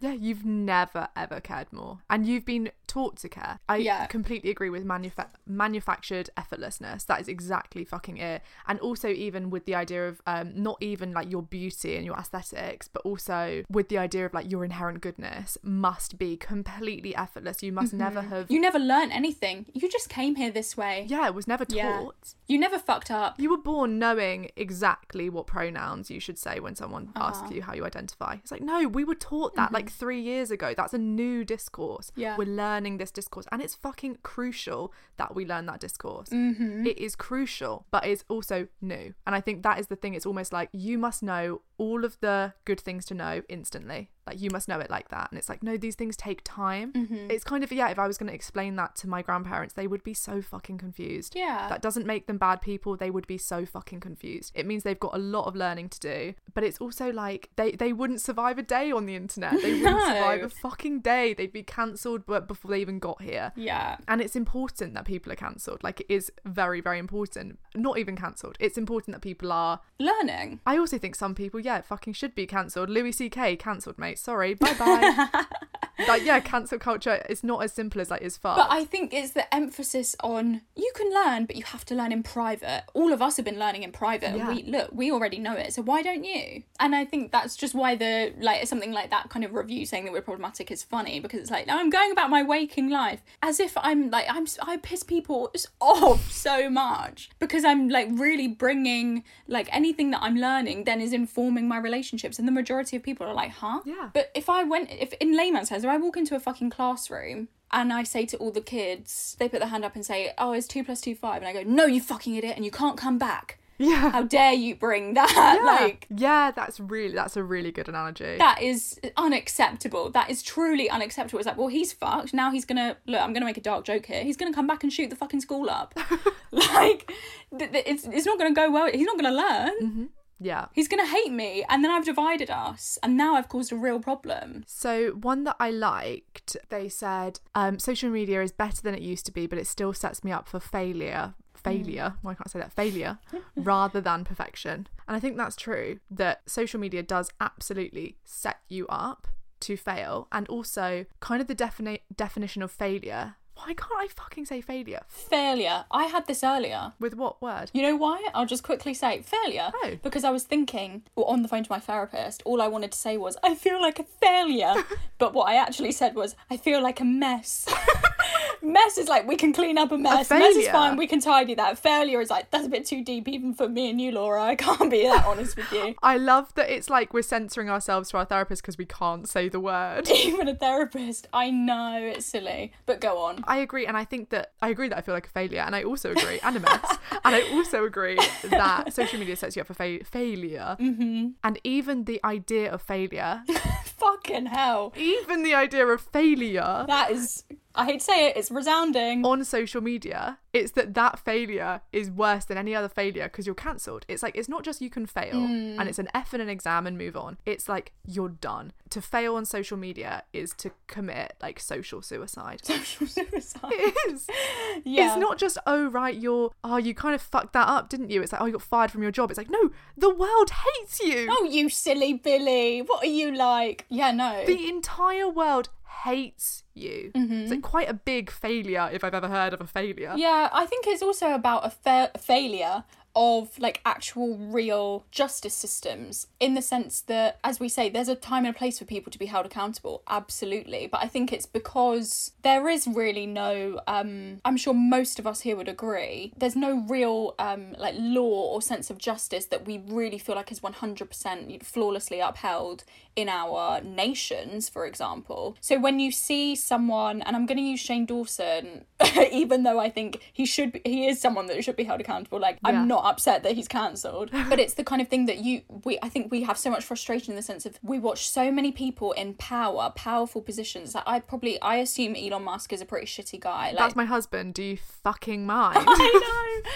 [0.00, 3.54] Yeah, you've never ever cared more, and you've been taught to care.
[3.68, 4.06] I Yeah.
[4.06, 7.06] completely agree with manufa- manufactured effortlessness.
[7.06, 8.42] That is exactly fucking it.
[8.68, 12.16] And also, even with the idea of um, not even like your beauty and your
[12.22, 17.62] aesthetics, but also with the idea of like your inherent goodness must be completely effortless.
[17.62, 18.50] You must never have.
[18.50, 19.66] You never learn anything.
[19.72, 21.06] You just came here this way.
[21.08, 21.76] yeah, it was never taught.
[21.76, 22.06] Yeah.
[22.48, 23.38] You never fucked up.
[23.38, 27.28] You were born knowing exactly what pronouns you should say when someone Uh-huh.
[27.28, 28.32] asks you how you identify.
[28.42, 30.68] It's like, no, we were taught that like three years ago.
[30.76, 32.06] That's a new discourse.
[32.10, 32.20] Mm-hmm.
[32.24, 32.36] Yeah.
[32.40, 33.46] We're learning this discourse.
[33.52, 36.28] And it's fucking crucial that we learn that discourse.
[36.28, 36.86] Mm-hmm.
[36.86, 39.14] It is crucial, but it's also new.
[39.26, 40.14] And I think that is the thing.
[40.14, 44.10] It's almost like you must know all of the good things to know instantly.
[44.30, 45.28] Like you must know it like that.
[45.30, 46.92] And it's like, no, these things take time.
[46.92, 47.30] Mm-hmm.
[47.30, 49.86] It's kind of, yeah, if I was going to explain that to my grandparents, they
[49.88, 51.34] would be so fucking confused.
[51.34, 51.68] Yeah.
[51.68, 52.96] That doesn't make them bad people.
[52.96, 54.52] They would be so fucking confused.
[54.54, 56.34] It means they've got a lot of learning to do.
[56.54, 59.60] But it's also like they, they wouldn't survive a day on the internet.
[59.60, 60.06] They wouldn't No.
[60.06, 61.34] survive a fucking day.
[61.34, 63.52] They'd be cancelled but before they even got here.
[63.56, 63.96] Yeah.
[64.06, 65.82] And it's important that people are cancelled.
[65.82, 67.58] Like it is very, very important.
[67.74, 68.56] Not even cancelled.
[68.60, 70.60] It's important that people are Learning.
[70.66, 72.88] I also think some people, yeah, fucking should be cancelled.
[72.88, 73.56] Louis C.K.
[73.56, 74.18] cancelled, mate.
[74.20, 75.44] Sorry, bye bye.
[76.08, 78.56] like, yeah, cancel culture is not as simple as that is far.
[78.56, 82.12] But I think it's the emphasis on you can learn, but you have to learn
[82.12, 82.84] in private.
[82.94, 84.48] All of us have been learning in private, Yeah.
[84.48, 85.72] and we look, we already know it.
[85.72, 86.62] So why don't you?
[86.78, 90.04] And I think that's just why the like something like that kind of review saying
[90.04, 93.22] that we're problematic is funny because it's like no, I'm going about my waking life
[93.42, 98.48] as if I'm like I'm I piss people off so much because I'm like really
[98.48, 103.02] bringing like anything that I'm learning then is informing my relationships, and the majority of
[103.02, 103.80] people are like, huh?
[103.84, 103.99] Yeah.
[104.12, 107.48] But if I went, if in layman's terms, if I walk into a fucking classroom
[107.72, 110.52] and I say to all the kids, they put their hand up and say, "Oh,
[110.52, 111.42] it's two plus two five?
[111.42, 113.58] And I go, "No, you fucking idiot, and you can't come back.
[113.78, 114.10] yeah.
[114.10, 115.32] How dare you bring that?
[115.34, 115.64] yeah.
[115.64, 118.36] Like." yeah, that's really that's a really good analogy.
[118.38, 120.10] That is unacceptable.
[120.10, 121.38] That is truly unacceptable.
[121.38, 122.34] It's like, well, he's fucked.
[122.34, 123.20] Now he's gonna look.
[123.20, 124.22] I'm gonna make a dark joke here.
[124.22, 125.94] He's gonna come back and shoot the fucking school up.
[126.50, 127.12] like,
[127.56, 128.90] th- th- it's it's not gonna go well.
[128.90, 129.72] He's not gonna learn.
[129.82, 130.04] Mm-hmm.
[130.40, 130.66] Yeah.
[130.72, 134.00] He's gonna hate me, and then I've divided us, and now I've caused a real
[134.00, 134.64] problem.
[134.66, 139.26] So one that I liked, they said, um, social media is better than it used
[139.26, 141.34] to be, but it still sets me up for failure.
[141.54, 142.14] Failure.
[142.22, 142.72] Why can't I say that?
[142.72, 143.18] Failure
[143.54, 144.88] rather than perfection.
[145.06, 146.00] And I think that's true.
[146.10, 149.28] That social media does absolutely set you up
[149.60, 154.46] to fail, and also kind of the defini- definition of failure Why can't I fucking
[154.46, 155.02] say failure?
[155.08, 155.84] Failure.
[155.90, 156.92] I had this earlier.
[156.98, 157.70] With what word?
[157.74, 158.24] You know why?
[158.32, 159.70] I'll just quickly say failure.
[159.84, 159.98] Oh.
[160.02, 162.98] Because I was thinking, or on the phone to my therapist, all I wanted to
[162.98, 164.74] say was, I feel like a failure.
[165.18, 167.66] but what I actually said was, I feel like a mess.
[168.62, 170.30] mess is like, we can clean up a mess.
[170.30, 171.78] mess is fine, we can tidy that.
[171.78, 174.42] Failure is like, that's a bit too deep even for me and you, Laura.
[174.42, 175.94] I can't be that honest with you.
[176.02, 179.48] I love that it's like we're censoring ourselves to our therapist because we can't say
[179.48, 180.08] the word.
[180.24, 181.28] Even a therapist.
[181.32, 182.72] I know, it's silly.
[182.86, 183.44] But go on.
[183.46, 185.74] I agree, and I think that I agree that I feel like a failure, and
[185.74, 189.62] I also agree, and a mess, and I also agree that social media sets you
[189.62, 191.28] up for fa- failure, mm-hmm.
[191.42, 193.42] and even the idea of failure,
[193.84, 194.92] Fucking hell.
[194.96, 199.24] even the idea of failure That is, I hate to say it, it's resounding.
[199.24, 203.54] on social media, it's that that failure is worse than any other failure because you're
[203.54, 204.04] cancelled.
[204.08, 206.86] It's like it's not just you can fail and it's an F in an exam
[206.86, 207.38] and move on.
[207.46, 208.72] It's like you're done.
[208.90, 212.60] To fail on social media is to commit like social suicide.
[212.64, 213.70] Social suicide.
[213.72, 214.26] It is.
[214.84, 215.08] Yeah.
[215.08, 218.22] It's not just, oh, right, you're, oh, you kind of fucked that up, didn't you?
[218.22, 219.30] It's like, oh, you got fired from your job.
[219.30, 221.28] It's like, no, the world hates you.
[221.30, 222.80] Oh, you silly Billy.
[222.80, 223.84] What are you like?
[223.88, 224.44] Yeah, no.
[224.46, 225.68] The entire world
[226.04, 227.10] hates you.
[227.14, 227.32] Mm-hmm.
[227.42, 230.14] It's like quite a big failure if I've ever heard of a failure.
[230.16, 232.84] yeah, I think it's also about a fa- failure
[233.22, 238.14] of like actual real justice systems in the sense that as we say there's a
[238.14, 240.02] time and a place for people to be held accountable.
[240.08, 240.86] Absolutely.
[240.92, 245.40] But i think it's because there is really no um i'm sure most of us
[245.46, 249.74] here would agree there's no real um like law or sense of justice that we
[250.00, 252.84] really feel like is 100% flawlessly upheld
[253.16, 255.56] in our nations for example.
[255.60, 258.84] So when you see someone and i'm going to use shane dawson
[259.42, 262.38] even though i think he should be, he is someone that should be held accountable
[262.40, 262.70] like Yeah.
[262.70, 265.98] i'm not upset that he's cancelled but it's the kind of thing that you we
[266.02, 268.70] i think we have so much frustration in the sense of we watch so many
[268.70, 273.06] people in power powerful positions that i probably i assume elon musk is a pretty
[273.06, 274.54] shitty guy like That's my husband.
[274.54, 275.78] Do you fucking mind?
[275.80, 276.70] I know.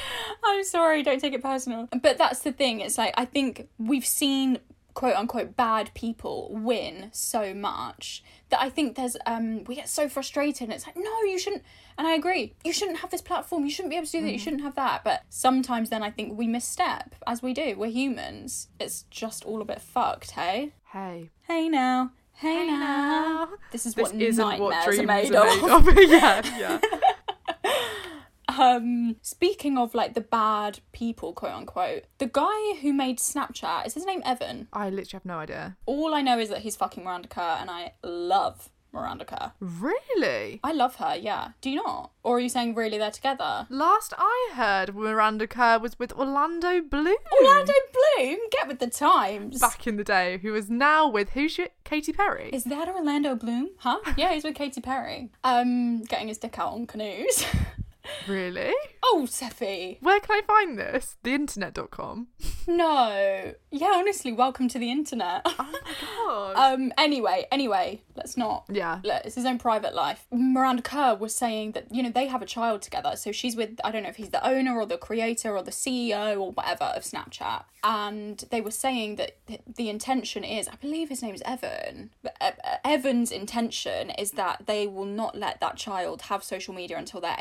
[0.50, 1.88] I'm sorry, don't take it personal.
[2.02, 2.80] But that's the thing.
[2.80, 4.58] It's like I think we've seen
[4.94, 10.08] quote unquote bad people win so much that I think there's um we get so
[10.08, 11.62] frustrated and it's like no you shouldn't
[11.98, 13.64] and I agree you shouldn't have this platform.
[13.64, 14.32] You shouldn't be able to do that.
[14.32, 15.04] You shouldn't have that.
[15.04, 17.76] But sometimes then I think we misstep as we do.
[17.76, 18.68] We're humans.
[18.80, 20.72] It's just all a bit fucked hey?
[20.92, 21.30] Hey.
[21.42, 22.10] hey now.
[22.36, 23.48] Hey, now.
[23.70, 25.86] this is This what isn't nightmares what dreams are made are of.
[25.86, 26.10] made of.
[26.10, 26.80] yeah, yeah.
[28.58, 33.94] um speaking of like the bad people quote unquote the guy who made snapchat is
[33.94, 34.68] his name evan?
[34.72, 35.76] I literally have no idea.
[35.86, 40.60] all i know is that he's fucking miranda kerr and i love miranda kerr Really?
[40.62, 41.48] i love her yeah.
[41.60, 42.12] Do you not?
[42.22, 43.66] Or are you saying really they're together?
[43.68, 47.16] Last I heard, Miranda Kerr was with Orlando Bloom.
[47.38, 48.38] orlando bloom?
[48.50, 49.58] Get with the times.
[49.60, 52.50] Back in the day, who is now with who's Should, Katy Perry.
[52.52, 53.70] is that orlando bloom?
[53.78, 53.98] Huh?
[54.16, 55.30] Yeah he's with katy perry.
[55.42, 57.44] Um getting his dick out on canoes
[58.28, 58.72] really?
[59.06, 59.98] oh Seffi.
[60.00, 61.16] Where can I find this?
[61.24, 62.28] Theinternet.com.
[62.66, 65.80] no yeah honestly welcome to the internet Oh my
[66.16, 66.54] God.
[66.74, 66.92] Um.
[66.96, 68.64] Anyway, anyway, let's not.
[68.70, 69.00] Yeah.
[69.04, 70.26] Let, it's his own private life.
[70.32, 73.78] Miranda Kerr was saying that you know they have a child together, so she's with
[73.84, 76.84] I don't know if he's the owner or the creator or the CEO or whatever
[76.84, 79.36] of Snapchat, and they were saying that
[79.66, 82.10] the intention is I believe his name is Evan.
[82.22, 86.72] But uh, uh, Evan's intention is that they will not let that child have social
[86.74, 87.36] media until they're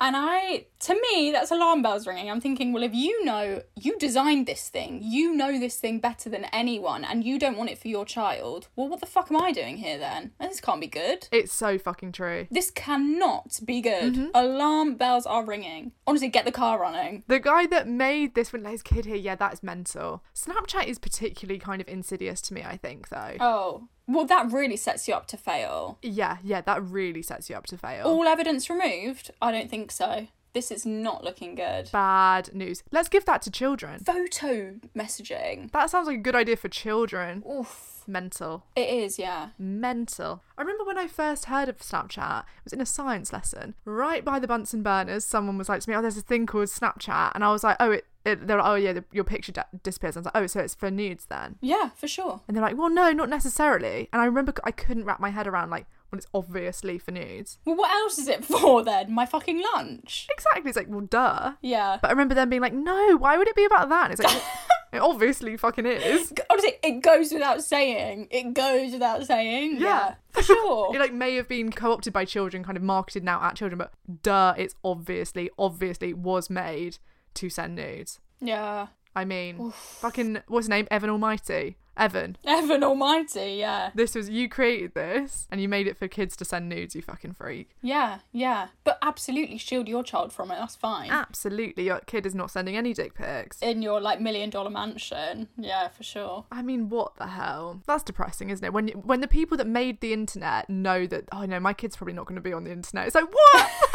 [0.00, 2.28] And I, to me, that's alarm bells ringing.
[2.28, 6.28] I'm thinking, well, if you know you designed this thing, you know this thing better
[6.28, 9.40] than anyone, and you don't want it for your child, well, what the fuck am
[9.40, 10.32] I doing here then?
[10.40, 11.28] This can't be good.
[11.30, 12.48] it's so fucking true.
[12.50, 14.14] This cannot be good.
[14.14, 14.26] Mm-hmm.
[14.34, 15.92] Alarm bells are ringing.
[16.06, 17.22] Honestly, get the car running.
[17.28, 20.24] The guy that made this when his kid here, yeah, that is mental.
[20.34, 23.36] Snapchat is particularly kind of insidious to me, I think, though.
[23.38, 25.98] Oh, well, that really sets you up to fail.
[26.02, 28.06] Yeah, yeah, that really sets you up to fail.
[28.06, 29.30] All evidence removed?
[29.40, 30.28] I don't think so.
[30.52, 31.90] This is not looking good.
[31.92, 32.82] Bad news.
[32.90, 34.00] Let's give that to children.
[34.00, 35.70] Photo messaging.
[35.72, 37.42] That sounds like a good idea for children.
[37.50, 37.88] Oof.
[38.06, 38.64] Mental.
[38.76, 39.50] It is, yeah.
[39.58, 40.42] Mental.
[40.58, 43.74] I remember when I first heard of Snapchat, it was in a science lesson.
[43.84, 46.68] Right by the Bunsen burners, someone was like to me, Oh, there's a thing called
[46.68, 47.32] Snapchat.
[47.34, 49.64] And I was like, Oh, it, it they're like, Oh, yeah, the, your picture di-
[49.82, 50.16] disappears.
[50.16, 51.56] I was like, Oh, so it's for nudes then?
[51.60, 52.40] Yeah, for sure.
[52.46, 54.08] And they're like, Well, no, not necessarily.
[54.12, 57.58] And I remember I couldn't wrap my head around, like, well, it's obviously for nudes.
[57.64, 59.12] Well, what else is it for then?
[59.12, 60.28] My fucking lunch?
[60.30, 60.68] Exactly.
[60.68, 61.52] It's like, Well, duh.
[61.62, 61.98] Yeah.
[62.00, 64.04] But I remember them being like, No, why would it be about that?
[64.10, 64.44] And it's like, well,
[64.92, 66.34] It obviously fucking is.
[66.50, 68.28] Honestly, it goes without saying.
[68.30, 69.80] It goes without saying.
[69.80, 70.16] Yeah.
[70.32, 70.94] for sure.
[70.94, 73.92] It like may have been co-opted by children, kind of marketed now at children, but
[74.22, 76.98] duh, it's obviously, obviously was made
[77.34, 78.20] to send nudes.
[78.40, 78.88] yeah.
[79.14, 80.88] I mean, fucking what's his name?
[80.90, 81.76] Evan Almighty.
[81.98, 82.38] Evan.
[82.46, 83.90] Evan Almighty, yeah.
[83.94, 87.02] This was you created this and you made it for kids to send nudes, you
[87.02, 87.76] fucking freak.
[87.82, 88.68] Yeah, yeah.
[88.84, 91.10] But absolutely shield your child from it, that's fine.
[91.10, 93.60] Absolutely, your kid is not sending any dick pics.
[93.60, 95.48] In your like million dollar mansion.
[95.58, 96.46] Yeah, for sure.
[96.50, 97.82] I mean, what the hell?
[97.86, 98.72] That's depressing, isn't it?
[98.72, 102.14] When when the people that made the internet know that oh no, my kid's probably
[102.14, 103.06] not going to be on the internet.
[103.08, 103.70] It's like what?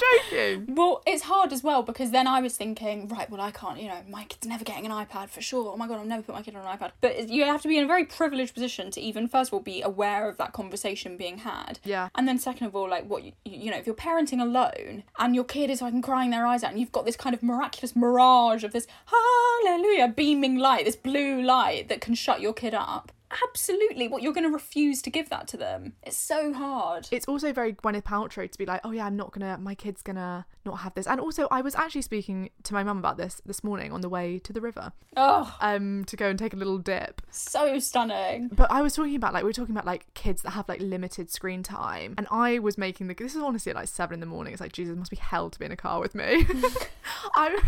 [0.00, 0.74] You're joking.
[0.82, 3.88] Well, it's hard as well because then I was thinking, right, well, I can't, you
[3.88, 5.72] know, my kid's never getting an iPad for sure.
[5.72, 6.92] Oh my God, I'll never put my kid on an iPad.
[7.00, 9.60] But you have to be in a very privileged position to even, first of all,
[9.60, 11.78] be aware of that conversation being had.
[11.84, 12.08] Yeah.
[12.14, 15.34] And then, second of all, like, what, you, you know, if you're parenting alone and
[15.34, 17.94] your kid is like crying their eyes out and you've got this kind of miraculous
[17.94, 23.12] mirage of this hallelujah beaming light, this blue light that can shut your kid up
[23.48, 27.26] absolutely what you're going to refuse to give that to them it's so hard It's
[27.26, 30.46] also very Gwyneth Paltrow to be like, oh yeah, I'm not gonna, my kid's gonna
[30.64, 31.06] not have this.
[31.06, 34.08] And also, I was actually speaking to my mum about this this morning on the
[34.08, 37.20] way to the river, oh um, to go and take a little dip.
[37.30, 40.50] so stunning But I was talking about like we were talking about like kids that
[40.50, 43.14] have like limited screen time, and I was making the.
[43.14, 44.52] This is honestly at like seven in the morning.
[44.52, 46.46] It's like Jesus, it must be hell to be in a car with me.
[47.36, 47.58] I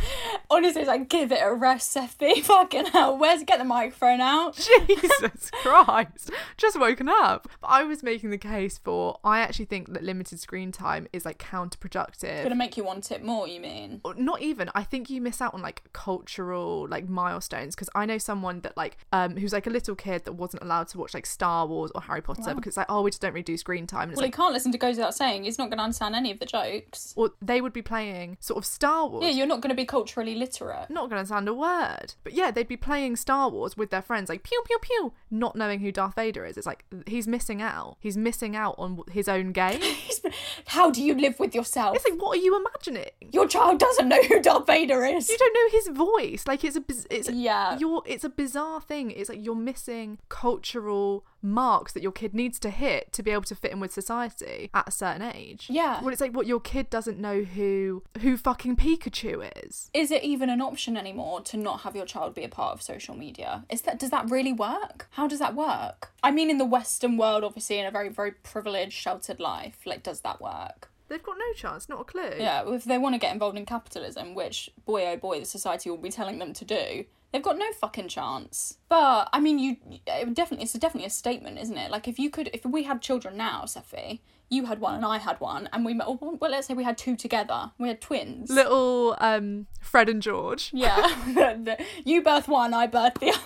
[0.51, 4.55] honestly it's like give it a rest Seffi fucking hell where's get the microphone out
[4.87, 7.49] Jesus Christ, just woken up.
[7.61, 11.25] But I was making the case for I actually think that limited screen time is
[11.25, 12.43] like counterproductive.
[12.43, 14.01] gonna make you want it more you mean?
[14.05, 14.71] Or not even.
[14.75, 17.75] I think you miss out on like cultural like milestones.
[17.75, 20.89] Because i know someone that like um who's like a little kid that wasn't allowed
[20.89, 22.55] to watch like star wars or harry potter.
[22.55, 24.05] Because it's like oh we just don't really do screen time.
[24.05, 25.45] And it's well he like can't listen to goes without saying.
[25.45, 27.15] He's not going to understand any of the jokes.
[27.17, 29.25] Or they would be playing sort of star wars.
[29.25, 30.91] Yeah you're not going to be culturally literate.
[30.91, 32.15] Not gonna sound a word.
[32.23, 35.13] But yeah they'd be playing star wars with their friends like pew pew pew
[35.45, 36.57] not knowing who darth vader is.
[36.57, 37.97] It's like he's missing out.
[38.01, 39.81] He's missing out on his own game.
[40.67, 41.97] How do you live with yourself?
[41.97, 43.11] It's like what are you imagining?
[43.33, 45.29] Your child doesn't know who Darth Vader is.
[45.29, 46.45] You don't know his voice.
[46.47, 47.79] Like it's a it's Yeah.
[47.79, 49.11] you're it's a bizarre thing.
[49.11, 53.43] It's like you're missing cultural marks that your kid needs to hit to be able
[53.43, 55.67] to fit in with society at a certain age.
[55.71, 56.01] Yeah.
[56.01, 59.91] well it's like what your kid doesn't know who who fucking pikachu is.
[59.93, 62.83] Is it even an option anymore to not have your child be a part of
[62.83, 63.65] social media?
[63.69, 65.09] Is that does that really work?
[65.11, 66.13] How does that work?
[66.23, 70.03] I mean in the western world obviously in a very very privileged sheltered life like
[70.03, 70.91] does that work?
[71.09, 72.33] They've got no chance not a clue.
[72.39, 75.91] Yeah, if they want to get involved in capitalism, which boy oh boy, the society
[75.91, 77.05] will be telling them to do,
[77.35, 78.79] they've got no fucking chance.
[78.89, 79.77] But I mean, you
[80.07, 81.91] it definitely it's definitely a statement, isn't it?
[81.91, 85.19] Like if you could, if we had children now, Seffi, you had one and I
[85.19, 86.07] had one, and we met.
[86.09, 87.73] oh, Well, let's say we had two together.
[87.77, 88.51] We had twins.
[88.51, 91.67] little um fred and george Yeah,
[92.05, 93.41] you birth one, I birth the other.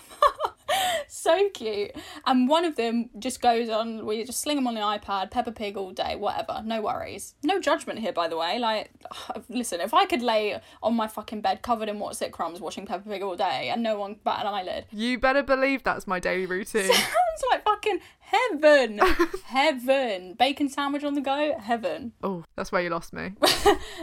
[1.18, 1.92] So cute.
[2.26, 5.52] And one of them just goes on, we just sling them on the iPad, Peppa
[5.52, 7.34] Pig all day, whatever, no worries.
[7.42, 8.58] No judgment here, by the way.
[8.58, 8.90] Like,
[9.48, 12.86] listen, if I could lay on my fucking bed covered in what's it crumbs watching
[12.86, 16.20] Peppa Pig all day and no one bat an eyelid, you better believe that's my
[16.20, 16.92] daily routine
[17.38, 18.00] sounds like fucking
[18.30, 19.00] heaven.
[19.44, 20.34] heaven.
[20.34, 22.12] Bacon sandwich on the go, heaven.
[22.22, 23.32] oh that's where you lost me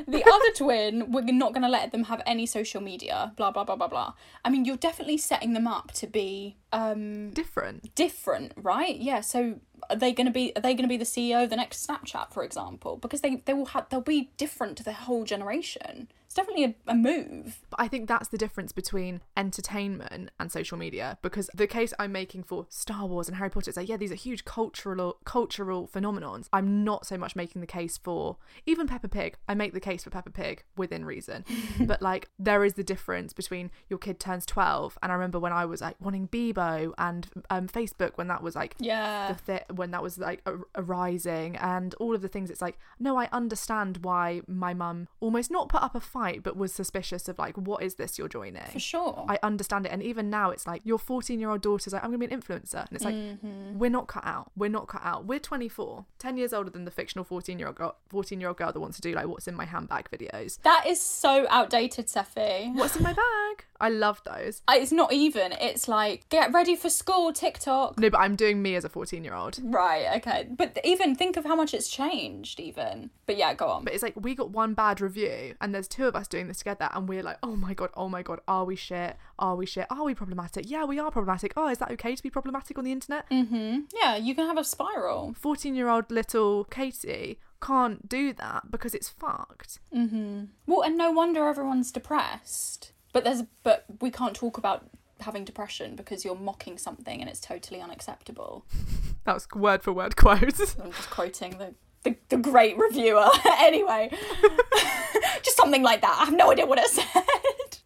[0.07, 3.63] The other twin, we're not going to let them have any social media, blah, blah,
[3.63, 4.13] blah, blah, blah.
[4.43, 8.95] I mean, you're definitely setting them up to be um, different different, right?
[8.95, 9.21] Yeah.
[9.21, 9.59] So
[9.89, 11.85] are they going to be are they going to be the CEO of the next
[11.87, 12.97] Snapchat, for example?
[12.97, 16.09] Because they they will have they'll be different to the whole generation.
[16.35, 17.59] Definitely a, a move.
[17.71, 22.11] But I think that's the difference between entertainment and social media because the case I'm
[22.11, 25.87] making for Star Wars and Harry Potter is like, yeah, these are huge cultural cultural
[25.87, 26.47] phenomenons.
[26.53, 29.37] I'm not so much making the case for even Peppa Pig.
[29.47, 31.45] I make the case for Peppa Pig within reason.
[31.81, 35.53] but like there is the difference between your kid turns 12 and I remember when
[35.53, 39.33] I was like wanting Bebo and um, Facebook when that was like Yeah.
[39.35, 43.27] thi- when that was like arising and all of the things it's like no i
[43.31, 47.55] understand why my mum almost not put up a fight but was suspicious of like
[47.57, 49.25] what is this you're joining For sure.
[49.27, 49.91] I understand it.
[49.91, 52.33] And even now, it's like your 14 year old daughter's like, I'm going to be
[52.33, 52.79] an influencer.
[52.87, 53.77] And it's like, Mm-hmm.
[53.79, 54.51] we're not cut out.
[54.55, 55.25] We're not cut out.
[55.25, 58.57] We're 24, 10 years older than the fictional 14 year old girl, 14 year old
[58.57, 60.59] girl that wants to do like what's in my handbag videos.
[60.63, 62.73] that is so outdated, Seffi.
[62.75, 63.65] What's in my bag?
[63.79, 64.61] I love those.
[64.69, 65.51] It's not even.
[65.53, 67.99] It's like get ready for school TikTok.
[67.99, 69.59] No, but I'm doing me as a 14 year old.
[69.61, 70.15] Right.
[70.17, 70.47] Okay.
[70.49, 72.59] But even think of how much it's changed.
[72.59, 73.09] Even.
[73.25, 73.83] But yeah, go on.
[73.83, 76.59] But it's like we got one bad review, and there's two of us doing this
[76.59, 79.17] together, and we're like, oh my god, oh my god, are we shit?
[79.39, 79.87] Are we shit?
[79.89, 80.69] Are we problematic?
[80.69, 81.53] Yeah, we are problematic.
[81.55, 83.29] Oh, is that okay to be problematic on the internet?
[83.29, 83.81] Mm-hmm.
[84.01, 85.35] yeah, you can have a spiral.
[85.39, 89.79] 14 year old little Katie can't do that because it's fucked.
[89.93, 90.45] Mm-hmm.
[90.67, 92.91] Well, and no wonder everyone's depressed.
[93.13, 94.89] But there's but we can't talk about
[95.21, 98.65] having depression because you're mocking something and it's totally unacceptable.
[99.25, 100.43] That was word for word quote.
[100.79, 101.73] I'm just quoting the
[102.05, 103.27] the, the great reviewer.
[103.57, 104.09] anyway,
[105.43, 106.17] just something like that.
[106.21, 107.77] I have no idea what it said.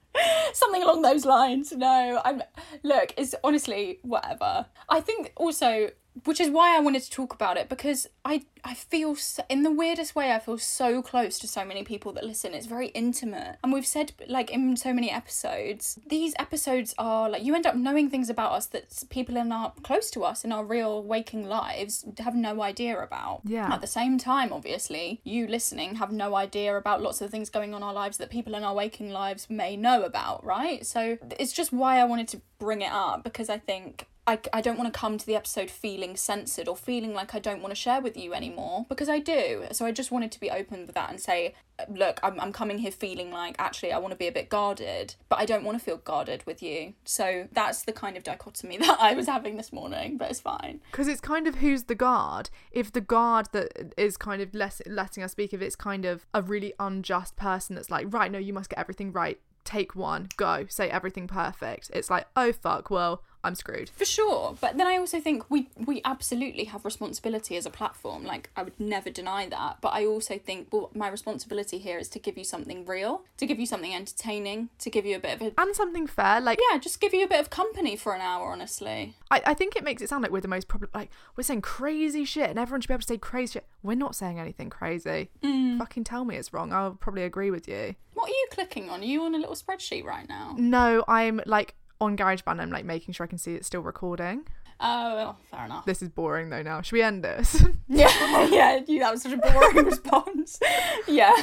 [0.53, 1.71] something along those lines.
[1.71, 2.43] No, I'm
[2.83, 4.67] Look, it's honestly whatever.
[4.87, 5.89] I think also,
[6.25, 9.63] which is why I wanted to talk about it because I I feel so, in
[9.63, 12.53] the weirdest way I feel so close to so many people that listen.
[12.53, 17.43] It's very intimate, and we've said like in so many episodes, these episodes are like
[17.43, 20.51] you end up knowing things about us that people in our close to us in
[20.51, 23.41] our real waking lives have no idea about.
[23.45, 23.73] Yeah.
[23.73, 27.73] At the same time, obviously, you listening have no idea about lots of things going
[27.73, 30.85] on in our lives that people in our waking lives may know about, right?
[30.85, 34.61] So it's just why I wanted to bring it up because I think I, I
[34.61, 37.71] don't want to come to the episode feeling censored or feeling like I don't want
[37.71, 39.65] to share with you anymore because I do.
[39.71, 41.55] So I just wanted to be open with that and say,
[41.89, 45.15] look, I'm, I'm coming here feeling like actually I want to be a bit guarded,
[45.29, 46.93] but I don't want to feel guarded with you.
[47.05, 50.81] So that's the kind of dichotomy that I was having this morning, but it's fine.
[50.91, 52.51] Because it's kind of who's the guard.
[52.71, 56.27] If the guard that is kind of less letting us speak, if it's kind of
[56.35, 59.39] a really unjust person that's like, right, no, you must get everything right.
[59.63, 61.89] Take one, go, say everything perfect.
[61.95, 63.89] It's like, oh fuck, well, I'm screwed.
[63.89, 68.25] For sure, but then I also think we we absolutely have responsibility as a platform.
[68.25, 72.09] Like I would never deny that, but I also think well, my responsibility here is
[72.09, 75.41] to give you something real, to give you something entertaining, to give you a bit
[75.41, 78.13] of a And something fair, like yeah, just give you a bit of company for
[78.13, 78.51] an hour.
[78.51, 81.43] Honestly, I, I think it makes it sound like we're the most problem like we're
[81.43, 83.67] saying crazy shit and everyone should be able to say crazy shit.
[83.83, 85.29] We're not saying anything crazy.
[85.41, 85.77] Mm.
[85.77, 86.73] Fucking tell me it's wrong.
[86.73, 87.95] I'll probably agree with you.
[88.13, 88.99] what are you clicking on?
[89.01, 90.55] Are you on a little spreadsheet right now?
[90.57, 94.45] No, I'm like on GarageBand, I'm like making sure I can see it's still recording.
[94.79, 95.85] Oh, well, fair enough.
[95.85, 96.81] This is boring though now.
[96.81, 97.63] Should we end this?
[97.91, 100.59] Yeah, yeah, you, that was such a boring response.
[101.07, 101.35] Yeah.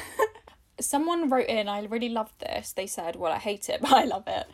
[0.81, 2.73] Someone wrote in, I really loved this.
[2.73, 4.47] They said, well, I hate it, but I love it.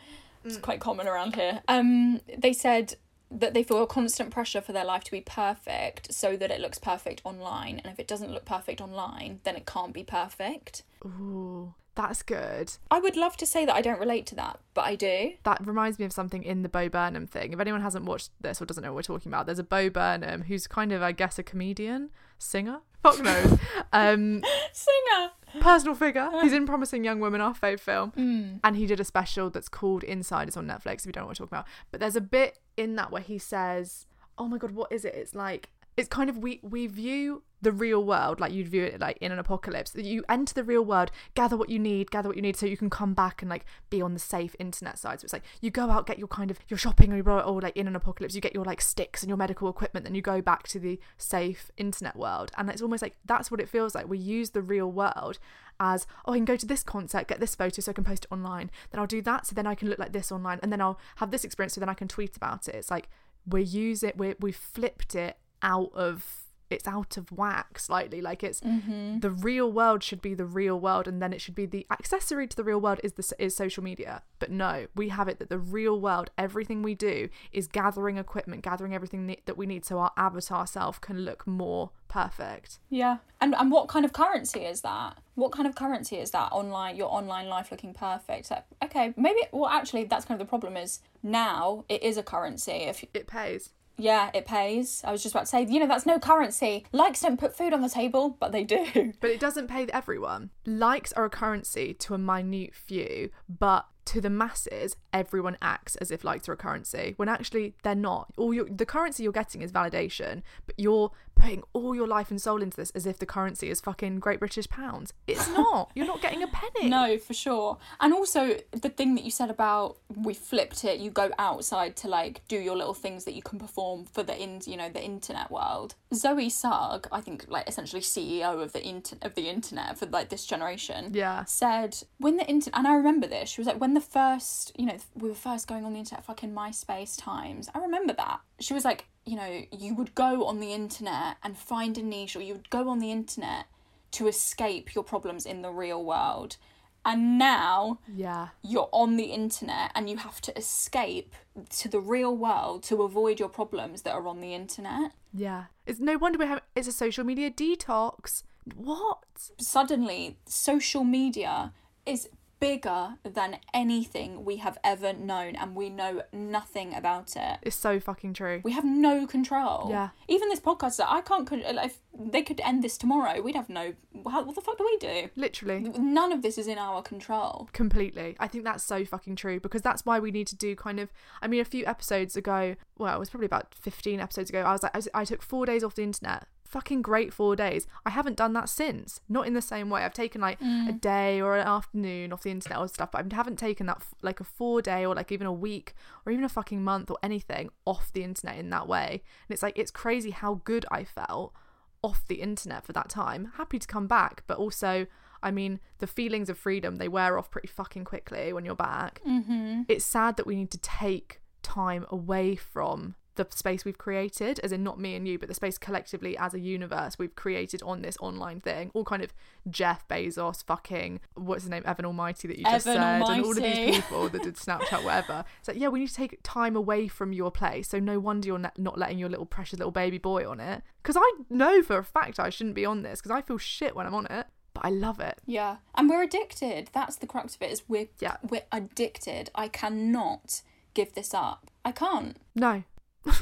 [0.43, 1.61] It's quite common around here.
[1.67, 2.95] Um, they said
[3.29, 6.59] that they feel a constant pressure for their life to be perfect so that it
[6.59, 7.79] looks perfect online.
[7.83, 10.83] And if it doesn't look perfect online, then it can't be perfect.
[11.05, 12.73] Ooh, that's good.
[12.89, 15.33] I would love to say that I don't relate to that, but I do.
[15.43, 17.53] That reminds me of something in the Bo Burnham thing.
[17.53, 19.89] If anyone hasn't watched this or doesn't know what we're talking about, there's a Bo
[19.89, 22.79] Burnham who's kind of, I guess, a comedian, singer.
[23.03, 23.59] Fuck knows.
[23.93, 24.41] um,
[24.71, 25.31] Singer.
[25.59, 26.29] personal figure.
[26.41, 28.59] He's in Promising Young Woman, our fave film.
[28.63, 31.39] And he did a special that's called Insiders on Netflix, if you don't know what
[31.39, 31.67] we're talking about.
[31.91, 35.13] But there's a bit in that where he says, Oh my god, what is it?
[35.15, 38.99] It's like it's kind of we we view the real world like you'd view it
[38.99, 39.95] like in an apocalypse.
[39.95, 42.75] You enter the real world, gather what you need, gather what you need so you
[42.75, 45.21] can come back and like be on the safe internet side.
[45.21, 47.61] So it's like you go out, get your kind of your shopping or you or
[47.61, 50.21] like in an apocalypse, you get your like sticks and your medical equipment, then you
[50.21, 52.51] go back to the safe internet world.
[52.57, 54.09] And it's almost like that's what it feels like.
[54.09, 55.39] We use the real world
[55.79, 58.25] as oh I can go to this concert, get this photo so I can post
[58.25, 58.71] it online.
[58.91, 60.99] Then I'll do that so then I can look like this online and then I'll
[61.15, 62.75] have this experience so then I can tweet about it.
[62.75, 63.07] It's like
[63.45, 68.43] we use it we we've flipped it out of it's out of whack slightly like
[68.43, 69.19] it's mm-hmm.
[69.19, 72.47] the real world should be the real world and then it should be the accessory
[72.47, 75.49] to the real world is the is social media but no we have it that
[75.49, 79.85] the real world everything we do is gathering equipment gathering everything ne- that we need
[79.85, 83.17] so our avatar self can look more perfect Yeah.
[83.41, 85.17] And and what kind of currency is that?
[85.33, 88.45] What kind of currency is that online your online life looking perfect?
[88.45, 92.23] So, okay, maybe well actually that's kind of the problem is now it is a
[92.23, 92.71] currency.
[92.71, 95.01] If it pays yeah, it pays.
[95.03, 96.85] I was just about to say, you know, that's no currency.
[96.91, 99.13] Likes don't put food on the table, but they do.
[99.19, 100.49] But it doesn't pay everyone.
[100.65, 106.11] Likes are a currency to a minute few, but to the masses, everyone acts as
[106.11, 108.33] if likes are a currency when actually they're not.
[108.37, 112.41] All your the currency you're getting is validation, but you're putting all your life and
[112.41, 115.13] soul into this as if the currency is fucking Great British pounds.
[115.27, 115.91] It's not.
[115.95, 116.89] you're not getting a penny.
[116.89, 117.77] No, for sure.
[117.99, 122.07] And also the thing that you said about we flipped it, you go outside to
[122.07, 125.03] like do your little things that you can perform for the in you know, the
[125.03, 125.95] internet world.
[126.13, 130.29] Zoe Sugg, I think like essentially CEO of the inter- of the internet for like
[130.29, 131.11] this generation.
[131.13, 131.45] Yeah.
[131.45, 134.85] Said when the internet and I remember this, she was like when the first, you
[134.85, 137.69] know, we were first going on the internet fucking MySpace times.
[137.73, 138.39] I remember that.
[138.59, 142.35] She was like, you know, you would go on the internet and find a niche
[142.35, 143.65] or you would go on the internet
[144.11, 146.57] to escape your problems in the real world.
[147.05, 148.49] And now Yeah.
[148.61, 151.35] you're on the internet and you have to escape
[151.71, 155.11] to the real world to avoid your problems that are on the internet.
[155.33, 155.65] Yeah.
[155.85, 158.43] It's no wonder we have it's a social media detox.
[158.75, 159.23] What?
[159.59, 161.73] Suddenly, social media
[162.05, 162.29] is
[162.63, 167.59] bigger than anything we have ever known, and we know nothing about it.
[167.61, 168.61] It's so fucking true.
[168.63, 169.87] We have no control.
[169.89, 170.09] Yeah.
[170.29, 171.49] Even this podcast, I can't.
[171.51, 173.93] If they could end this tomorrow, we'd have no.
[174.31, 175.29] How, what the fuck do we do?
[175.35, 175.79] Literally.
[175.81, 177.69] None of this is in our control.
[177.73, 178.35] Completely.
[178.39, 181.11] I think that's so fucking true because that's why we need to do kind of.
[181.41, 184.71] I mean, a few episodes ago, well, it was probably about 15 episodes ago, I
[184.71, 187.87] was like, I, was- I took four days off the internet fucking great four days.
[188.05, 189.21] I haven't done that since.
[189.29, 190.03] Not in the same way.
[190.03, 193.35] I've taken like a day or an afternoon off the internet or stuff, but I
[193.35, 195.93] haven't taken that f- like a four day or like even a week
[196.25, 199.21] or even a fucking month or anything off the internet in that way.
[199.47, 201.53] And it's like, it's crazy how good I felt
[202.01, 203.51] off the internet for that time.
[203.55, 205.07] Happy to come back, but also,
[205.41, 209.21] I mean, the feelings of freedom, they wear off pretty fucking quickly when you're back.
[209.27, 209.83] Mm-hmm.
[209.87, 214.71] It's sad that we need to take time away from the space we've created, as
[214.71, 218.01] in not me and you, but the space collectively as a universe we've created on
[218.01, 218.91] this online thing.
[218.93, 219.33] All kind of
[219.69, 223.51] Jeff Bezos, fucking what's his name, Evan Almighty that you just Evan said, and all
[223.51, 225.45] of these people that did Snapchat, whatever.
[225.59, 227.89] It's like, yeah, we need to take time away from your place.
[227.89, 230.83] So no wonder you're not not letting your little precious little baby boy on it.
[231.01, 233.95] Because I know for a fact I shouldn't be on this because I feel shit
[233.95, 235.39] when I'm on it, but I love it.
[235.45, 236.89] Yeah, and we're addicted.
[236.93, 237.71] That's the crux of it.
[237.71, 238.37] Is we're Yeah.
[238.47, 239.49] we're addicted.
[239.55, 240.61] I cannot
[240.93, 241.71] give this up.
[241.85, 242.83] I can't, No,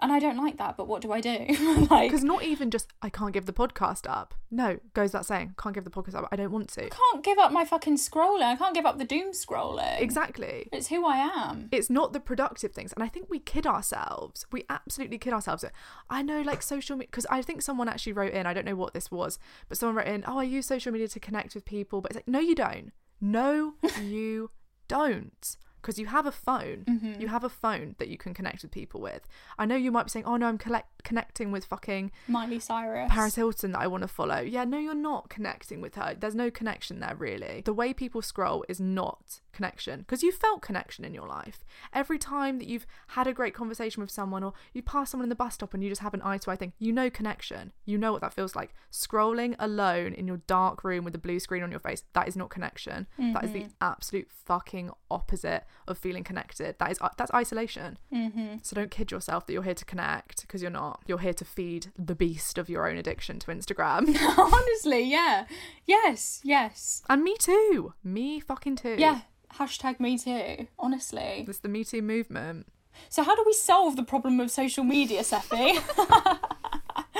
[0.00, 0.76] and I don't like that.
[0.76, 1.46] But what do I do?
[1.90, 4.34] like, because not even just I can't give the podcast up.
[4.50, 6.28] No, goes that saying can't give the podcast up.
[6.30, 6.86] I don't want to.
[6.86, 8.42] I can't give up my fucking scrolling.
[8.42, 10.00] I can't give up the doom scrolling.
[10.00, 10.68] Exactly.
[10.72, 11.68] It's who I am.
[11.72, 12.92] It's not the productive things.
[12.92, 14.46] And I think we kid ourselves.
[14.52, 15.64] We absolutely kid ourselves.
[16.10, 18.76] I know, like, social media, because I think someone actually wrote in, I don't know
[18.76, 19.38] what this was,
[19.68, 22.00] but someone wrote in, oh, I use social media to connect with people.
[22.00, 22.92] But it's like, no, you don't.
[23.20, 24.50] No, you
[24.88, 25.56] don't.
[25.86, 26.84] Because you have a phone.
[26.88, 27.20] Mm-hmm.
[27.20, 29.28] You have a phone that you can connect with people with.
[29.56, 33.08] I know you might be saying, oh, no, I'm collect- connecting with fucking Miley Cyrus.
[33.08, 34.40] Paris Hilton that I want to follow.
[34.40, 36.16] Yeah, no, you're not connecting with her.
[36.18, 37.62] There's no connection there, really.
[37.64, 41.64] The way people scroll is not connection because you felt connection in your life.
[41.94, 45.30] Every time that you've had a great conversation with someone or you pass someone in
[45.30, 47.72] the bus stop and you just have an eye to eye thing, you know connection.
[47.84, 48.74] You know what that feels like.
[48.92, 52.36] Scrolling alone in your dark room with the blue screen on your face, that is
[52.36, 53.06] not connection.
[53.32, 56.76] That is the absolute fucking opposite of feeling connected.
[56.78, 57.98] That is that's isolation.
[58.12, 58.56] Mm-hmm.
[58.62, 61.02] So don't kid yourself that you're here to connect because you're not.
[61.06, 64.16] You're here to feed the beast of your own addiction to Instagram.
[64.38, 65.46] Honestly, yeah.
[65.84, 67.02] Yes, yes.
[67.08, 67.94] and me too.
[68.02, 68.96] Me fucking too.
[68.98, 69.20] Yeah.
[69.54, 70.66] Hashtag me too.
[70.78, 71.44] Honestly.
[71.48, 72.66] It's the Me Too movement.
[73.08, 75.78] So how do we solve the problem of social media, Seffi?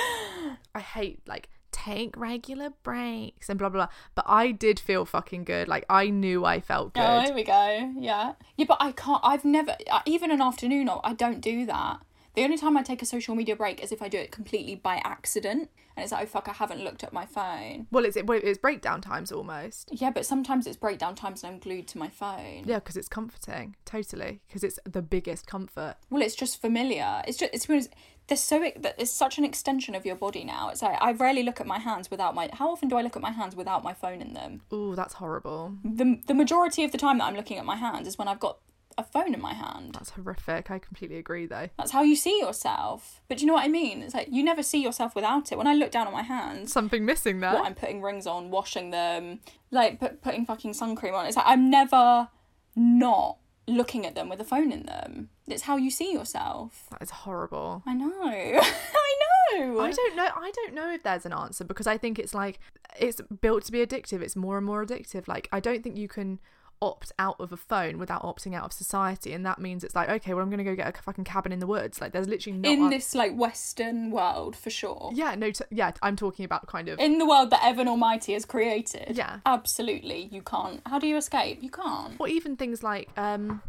[0.75, 3.95] I hate like take regular breaks and blah blah blah.
[4.15, 5.69] But I did feel fucking good.
[5.69, 7.03] Like I knew I felt good.
[7.03, 7.93] Oh, here we go.
[7.99, 8.33] Yeah.
[8.57, 9.21] Yeah, but I can't.
[9.23, 12.01] I've never, uh, even an afternoon, I don't do that.
[12.37, 14.75] The only time I take a social media break is if I do it completely
[14.75, 15.71] by accident.
[15.97, 17.87] And it's like, oh fuck, I haven't looked at my phone.
[17.91, 19.89] Well, it's well, it's breakdown times almost.
[19.91, 22.65] Yeah, but sometimes it's breakdown times and I'm glued to my phone.
[22.67, 24.43] Yeah, because it's comforting, totally.
[24.47, 25.97] Because it's the biggest comfort.
[26.11, 27.23] Well, it's just familiar.
[27.27, 27.89] It's just, it's because
[28.27, 30.69] there's so, it's such an extension of your body now.
[30.69, 33.17] It's like, I rarely look at my hands without my, how often do I look
[33.17, 34.61] at my hands without my phone in them?
[34.75, 35.77] Ooh, that's horrible.
[35.83, 38.41] The, the majority of the time that I'm looking at my hands is when I've
[38.41, 38.59] got
[38.99, 39.95] a phone in my hand.
[39.95, 40.71] That's horrific.
[40.71, 41.69] I completely agree, though.
[41.77, 43.21] That's how you see yourself.
[43.29, 44.03] But do you know what I mean?
[44.03, 45.59] It's like you never see yourself without it.
[45.59, 47.53] When I look down at my hands, Something missing there.
[47.53, 49.41] what I'm putting rings on, washing them,
[49.71, 51.27] like put, putting fucking sun cream on.
[51.27, 52.29] It's like I'm never
[52.75, 53.39] not
[53.69, 55.29] looking at them with a phone in them.
[55.47, 56.87] It's how you see yourself.
[56.91, 57.83] That is horrible.
[57.87, 58.11] I know.
[58.25, 59.15] I
[59.61, 59.81] know.
[59.81, 60.29] I don't know.
[60.37, 62.59] I don't know if there's an answer because I think it's like
[62.99, 64.23] it's built to be addictive.
[64.23, 65.29] It's more and more addictive.
[65.29, 66.39] Like I don't think you can
[66.83, 70.09] opt out of a phone without opting out of society, and that means it's like
[70.09, 72.01] okay, well I'm gonna go get a fucking cabin in the woods.
[72.01, 75.11] Like there's literally not In a- this like Western world, for sure.
[75.15, 75.93] Yeah, no, t- yeah.
[76.03, 79.17] I'm talking about kind of In the world that Evan Almighty has created.
[79.17, 79.39] Yeah.
[79.47, 80.81] Absolutely, you can't.
[80.87, 81.63] How do you escape?
[81.63, 82.15] You can't.
[82.19, 83.63] or even things like um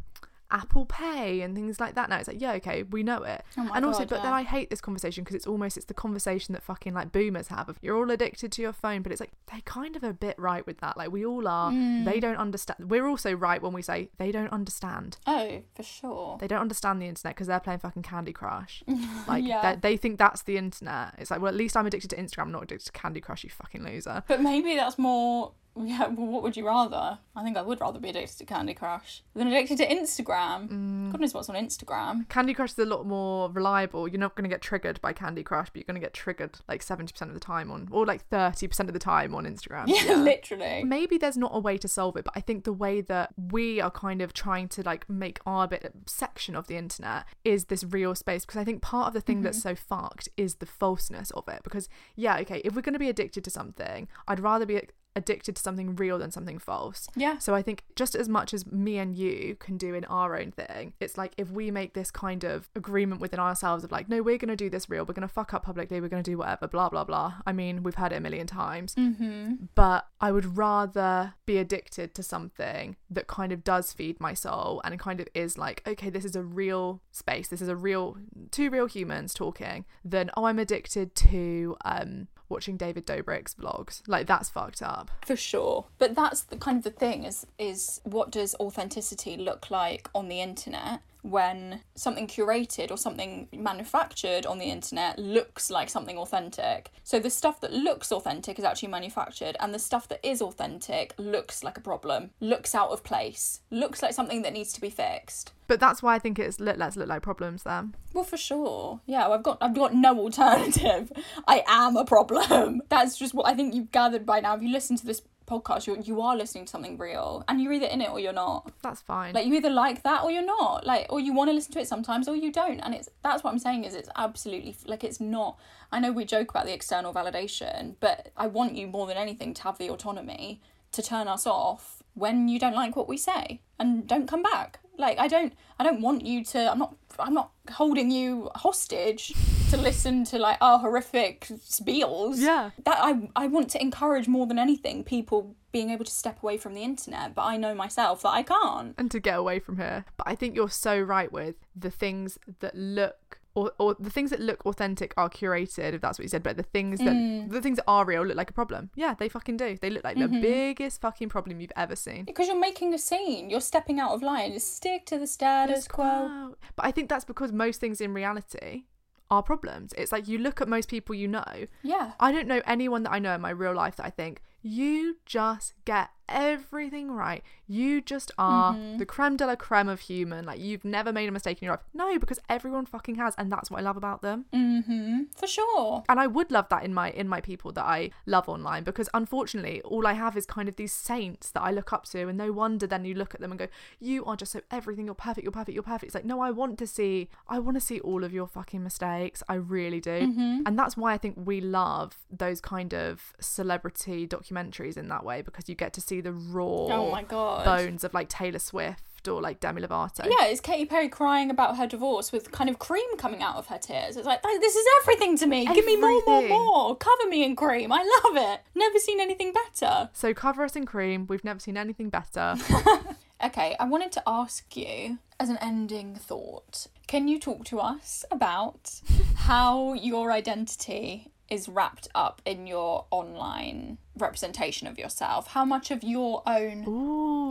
[0.51, 2.09] Apple Pay and things like that.
[2.09, 3.43] Now it's like, yeah, okay, we know it.
[3.57, 4.33] Oh and also, God, but then.
[4.33, 7.69] I hate this conversation because it's almost it's the conversation that fucking like boomers have.
[7.69, 10.37] Of you're all addicted to your phone, but it's like they kind of a bit
[10.39, 10.97] right with that.
[10.97, 11.71] Like we all are.
[11.71, 12.05] Mm.
[12.05, 12.89] They don't understand.
[12.89, 15.17] We're also right when we say they don't understand.
[15.27, 16.37] Oh, for sure.
[16.39, 18.83] They don't understand the internet because they're playing fucking Candy Crush.
[19.27, 19.75] Like Yeah.
[19.75, 21.15] they, they think that's the internet.
[21.17, 23.43] It's like, well, at least I'm addicted to Instagram, I'm not addicted to Candy Crush.
[23.43, 24.23] You fucking loser.
[24.27, 25.51] But maybe that's more.
[25.87, 27.19] Yeah, well, what would you rather?
[27.35, 30.69] I think I would rather be addicted to Candy Crush than addicted to Instagram.
[30.69, 31.11] Mm.
[31.11, 32.27] God knows what's on Instagram.
[32.29, 34.07] Candy Crush is a lot more reliable.
[34.07, 36.57] You're not going to get triggered by Candy Crush, but you're going to get triggered
[36.67, 39.85] like 70% of the time on, or like 30% of the time on Instagram.
[39.97, 40.83] Yeah, literally.
[40.83, 43.81] Maybe there's not a way to solve it, but I think the way that we
[43.81, 47.83] are kind of trying to like make our bit section of the internet is this
[47.83, 48.45] real space.
[48.45, 51.61] Because I think part of the thing that's so fucked is the falseness of it.
[51.63, 54.81] Because, yeah, okay, if we're going to be addicted to something, I'd rather be
[55.17, 57.09] addicted to something real than something false.
[57.15, 57.39] Yeah.
[57.39, 60.51] So I think just as much as me and you can do in our own
[60.51, 64.21] thing, it's like if we make this kind of agreement within ourselves of like, no,
[64.21, 66.31] we're going to do this real, we're going to fuck up publicly, we're going to
[66.31, 67.33] do whatever, blah, blah, blah.
[67.45, 68.93] I mean, we've heard it a million times.
[68.95, 69.65] Mm-hmm.
[69.73, 74.81] But I would rather be addicted to something that kind of does feed my soul
[74.85, 78.17] and kind of is like, okay, this is a real space, this is a real,
[78.51, 84.01] two real humans talking, than, oh, I'm addicted to um, watching David Dobrik's vlogs.
[84.07, 85.11] Like, that's fucked up.
[85.25, 85.85] For sure.
[85.99, 90.27] But that's the kind of the thing is is what does authenticity look like on
[90.27, 96.91] the internet when something curated or something manufactured on the internet looks like something authentic.
[97.03, 101.13] So the stuff that looks authentic is actually manufactured and the stuff that is authentic
[101.17, 104.89] looks like a problem, looks out of place, looks like something that needs to be
[104.89, 105.53] fixed.
[105.67, 107.93] But that's why I think it's let's look like problems then.
[108.13, 109.01] Well, for sure.
[109.05, 111.11] Yeah, I've got I've got no alternative.
[111.47, 112.81] I am a problem.
[112.89, 114.55] That's just what I think you've gathered by now.
[114.55, 117.73] If you listen to this podcast, you're, you are listening to something real, and you're
[117.73, 118.71] either in it or you're not.
[118.81, 119.33] That's fine.
[119.33, 120.85] Like you either like that or you're not.
[120.85, 122.79] Like or you want to listen to it sometimes or you don't.
[122.79, 125.57] And it's that's what I'm saying is it's absolutely like it's not.
[125.91, 129.53] I know we joke about the external validation, but I want you more than anything
[129.55, 133.61] to have the autonomy to turn us off when you don't like what we say
[133.79, 134.79] and don't come back.
[134.97, 139.33] Like I don't I don't want you to I'm not I'm not holding you hostage
[139.69, 141.41] to listen to like our horrific
[141.77, 142.37] spiels.
[142.37, 142.71] Yeah.
[142.85, 146.57] That I I want to encourage more than anything people being able to step away
[146.57, 148.95] from the internet, but I know myself that I can't.
[148.97, 150.05] and to get away from here.
[150.15, 153.26] But I think you're so right with the things that look
[153.57, 156.43] or, or the things that look authentic are curated, if that's what you said.
[156.43, 157.49] But the things that Mm.
[157.49, 158.91] the things that are real look like a problem.
[158.95, 159.77] Yeah, they fucking do.
[159.81, 160.35] They look like Mm-hmm.
[160.35, 162.25] the biggest fucking problem you've ever seen.
[162.25, 164.53] Because you're making a scene, you're stepping out of line.
[164.53, 166.55] Just stick to the status quo.
[166.75, 168.83] But I think that's because most things in reality
[169.31, 169.91] are problems.
[169.97, 171.53] It's like you look at most people you know.
[171.83, 172.11] Yeah.
[172.19, 175.17] I don't know anyone that I know in my real life that I think you
[175.25, 177.43] just get everything right.
[177.67, 178.97] You just are Mm-hmm.
[178.97, 180.45] the creme de la creme of human.
[180.45, 181.81] Like you've never made a mistake in your life.
[181.93, 184.45] No, because everyone fucking has, and that's what I love about them.
[184.53, 185.23] Mm-hmm.
[185.35, 186.03] For sure.
[186.09, 189.09] And I would love that in my in my people that I love online because
[189.13, 192.37] unfortunately all I have is kind of these saints that I look up to and
[192.37, 193.67] no wonder then you look at them and go,
[193.99, 196.05] You are just so everything, you're perfect, you're perfect, you're perfect.
[196.05, 198.83] It's like, no, I want to see I want to see all of your fucking
[198.83, 199.43] mistakes.
[199.47, 200.09] I really do.
[200.11, 200.61] Mm-hmm.
[200.65, 205.41] And that's why I think we love those kind of celebrity documentaries in that way
[205.41, 207.65] because you get to see the raw Oh my god.
[207.65, 210.25] bones of like Taylor Swift or like Demi Lovato.
[210.25, 213.67] Yeah, it's Katy Perry crying about her divorce with kind of cream coming out of
[213.67, 214.15] her tears.
[214.15, 215.65] It's like, this is everything to me.
[215.65, 216.95] Give me more, more, more.
[216.95, 217.91] Cover me in cream.
[217.91, 218.61] I love it.
[218.75, 220.09] Never seen anything better.
[220.13, 221.25] So cover us in cream.
[221.27, 222.55] We've never seen anything better.
[223.43, 228.25] Okay, I wanted to ask you, as an ending thought, can you talk to us
[228.31, 228.99] about
[229.35, 235.47] how your identity is wrapped up in your online representation of yourself?
[235.47, 236.83] How much of your own,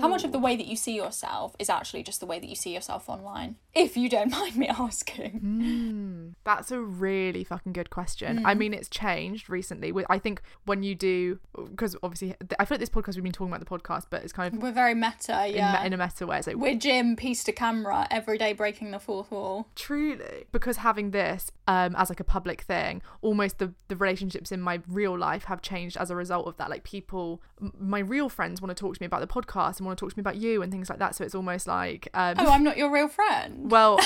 [0.01, 2.49] how much of the way that you see yourself is actually just the way that
[2.49, 3.57] you see yourself online?
[3.75, 6.35] If you don't mind me asking.
[6.45, 8.45] That's a really fucking good question.
[8.45, 9.93] I mean, it's changed recently.
[10.09, 13.53] I think when you do, because obviously, I feel like this podcast we've been talking
[13.53, 15.83] about the podcast, but it's kind of We're very meta, in, yeah.
[15.85, 16.39] in a meta way.
[16.39, 19.69] It's like We're Jim, piece to camera, every day breaking the fourth wall.
[19.75, 24.61] truly because having this um as like a public thing, almost the the relationships in
[24.61, 26.71] my real life have changed as a result of that.
[26.71, 29.87] Like people, m- my real friends want to talk to me about the podcast and
[29.87, 31.15] want to talk to me about you and things like that.
[31.15, 33.71] So it's almost like um, Oh, I'm not your real friend.
[33.71, 33.99] Well,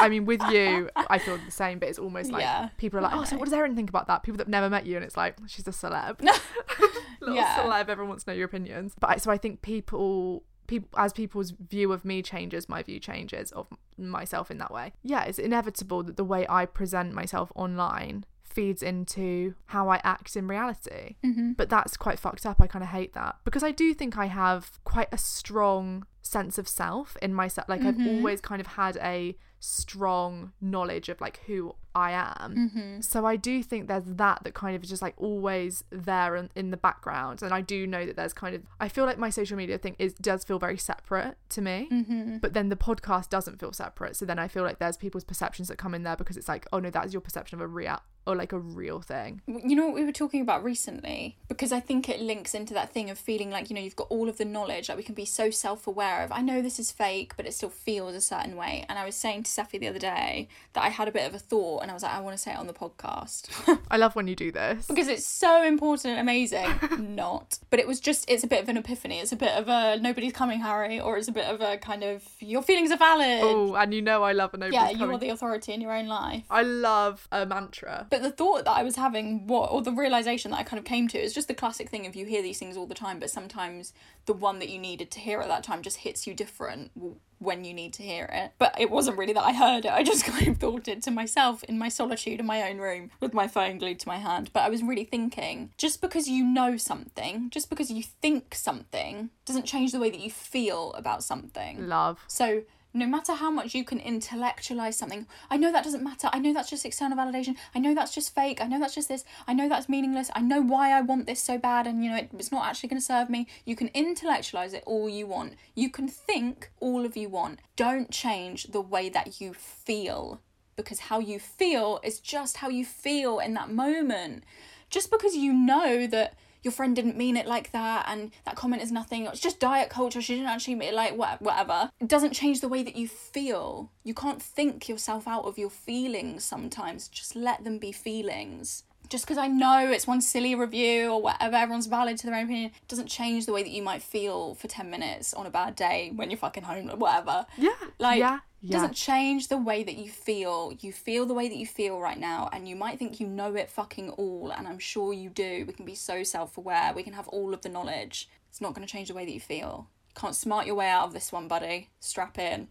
[0.00, 3.02] I mean, with you, I feel the same, but it's almost like Yeah, people are
[3.02, 4.22] like, oh, so what does Erin think about that?
[4.22, 6.20] People that've never met you, and it's like, she's a celeb.
[7.20, 7.56] Little Yeah.
[7.56, 8.94] celeb, everyone wants to know your opinions.
[8.98, 10.44] But I, so I think people.
[10.66, 13.66] People, as people's view of me changes, my view changes of
[13.98, 14.92] myself in that way.
[15.02, 20.36] Yeah, it's inevitable that the way I present myself online feeds into how I act
[20.36, 21.16] in reality.
[21.24, 21.52] Mm-hmm.
[21.52, 22.60] But that's quite fucked up.
[22.60, 26.58] I kind of hate that because I do think I have quite a strong sense
[26.58, 27.68] of self in myself.
[27.68, 28.00] Like Mm-hmm.
[28.02, 32.54] I've always kind of had a strong knowledge of like who I am.
[32.56, 33.00] Mm-hmm.
[33.00, 36.50] So I do think there's that that kind of is just like always there in,
[36.54, 37.42] in the background.
[37.42, 39.96] And I do know that there's kind of I feel like my social media thing
[39.98, 41.88] is does feel very separate to me.
[41.90, 42.38] Mm-hmm.
[42.38, 44.16] But then the podcast doesn't feel separate.
[44.16, 46.66] So then I feel like there's people's perceptions that come in there because it's like,
[46.72, 49.42] oh no, that's your perception of a real or like a real thing.
[49.46, 51.36] You know what we were talking about recently?
[51.48, 54.06] Because I think it links into that thing of feeling like, you know, you've got
[54.08, 56.78] all of the knowledge, like we can be so self aware of, I know this
[56.78, 58.84] is fake, but it still feels a certain way.
[58.88, 61.34] And I was saying to Seffi the other day that I had a bit of
[61.34, 63.48] a thought and I was like, I want to say it on the podcast.
[63.90, 64.86] I love when you do this.
[64.86, 66.68] because it's so important and amazing.
[67.14, 67.58] Not.
[67.70, 69.18] But it was just, it's a bit of an epiphany.
[69.18, 72.04] It's a bit of a nobody's coming, Harry, or it's a bit of a kind
[72.04, 73.40] of your feelings are valid.
[73.42, 75.92] Oh, and you know I love a nobody's yeah, you are the authority in your
[75.92, 76.44] own life.
[76.50, 78.06] I love a mantra.
[78.10, 80.78] But But the thought that I was having, what, or the realization that I kind
[80.78, 82.94] of came to, is just the classic thing of you hear these things all the
[82.94, 83.94] time, but sometimes
[84.26, 86.90] the one that you needed to hear at that time just hits you different
[87.38, 88.52] when you need to hear it.
[88.58, 91.10] But it wasn't really that I heard it, I just kind of thought it to
[91.10, 94.50] myself in my solitude in my own room with my phone glued to my hand.
[94.52, 99.30] But I was really thinking just because you know something, just because you think something,
[99.46, 101.88] doesn't change the way that you feel about something.
[101.88, 102.18] Love.
[102.26, 106.28] So no matter how much you can intellectualize something, I know that doesn't matter.
[106.32, 107.56] I know that's just external validation.
[107.74, 108.60] I know that's just fake.
[108.60, 109.24] I know that's just this.
[109.46, 110.30] I know that's meaningless.
[110.34, 112.88] I know why I want this so bad, and you know it, it's not actually
[112.88, 113.46] going to serve me.
[113.64, 115.54] You can intellectualize it all you want.
[115.74, 117.60] You can think all of you want.
[117.76, 120.40] Don't change the way that you feel
[120.76, 124.44] because how you feel is just how you feel in that moment.
[124.88, 128.82] Just because you know that your friend didn't mean it like that and that comment
[128.82, 129.26] is nothing.
[129.26, 130.20] It's just diet culture.
[130.20, 131.90] She didn't actually mean it like whatever.
[132.00, 133.90] It doesn't change the way that you feel.
[134.04, 137.08] You can't think yourself out of your feelings sometimes.
[137.08, 141.56] Just let them be feelings just because I know it's one silly review or whatever,
[141.56, 144.68] everyone's valid to their own opinion, doesn't change the way that you might feel for
[144.68, 147.44] 10 minutes on a bad day when you're fucking home or whatever.
[147.58, 147.74] Yeah.
[147.98, 148.38] Like, yeah.
[148.62, 148.76] Yeah.
[148.76, 150.72] doesn't change the way that you feel.
[150.80, 153.54] You feel the way that you feel right now, and you might think you know
[153.54, 155.64] it fucking all, and I'm sure you do.
[155.66, 158.28] We can be so self aware, we can have all of the knowledge.
[158.48, 159.88] It's not going to change the way that you feel.
[160.14, 161.88] Can't smart your way out of this one, buddy.
[162.00, 162.68] Strap in.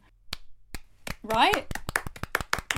[1.24, 1.66] Right?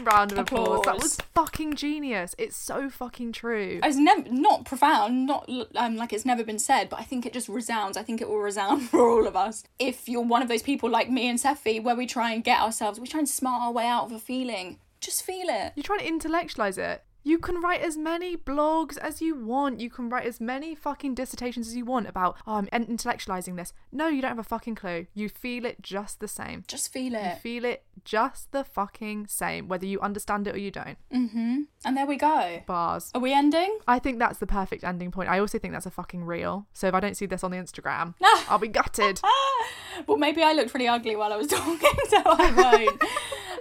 [0.03, 0.79] Round of applause.
[0.79, 0.85] Applause.
[0.85, 2.35] That was fucking genius.
[2.37, 3.79] It's so fucking true.
[3.83, 7.33] It's never not profound, not um, like it's never been said, but I think it
[7.33, 7.97] just resounds.
[7.97, 9.63] I think it will resound for all of us.
[9.79, 12.59] If you're one of those people like me and Seffi, where we try and get
[12.59, 14.79] ourselves, we try and smart our way out of a feeling.
[14.99, 15.73] Just feel it.
[15.75, 17.03] You're trying to intellectualize it.
[17.23, 19.79] You can write as many blogs as you want.
[19.79, 23.73] You can write as many fucking dissertations as you want about, oh, I'm intellectualizing this.
[23.91, 25.05] No, you don't have a fucking clue.
[25.13, 26.63] You feel it just the same.
[26.67, 27.23] Just feel it.
[27.23, 30.97] You feel it just the fucking same, whether you understand it or you don't.
[31.13, 31.61] Mm-hmm.
[31.85, 32.63] And there we go.
[32.65, 33.11] Bars.
[33.13, 33.77] Are we ending?
[33.87, 35.29] I think that's the perfect ending point.
[35.29, 36.65] I also think that's a fucking reel.
[36.73, 38.15] So if I don't see this on the Instagram,
[38.49, 39.21] I'll be gutted.
[40.07, 43.01] well, maybe I looked really ugly while I was talking, so I won't.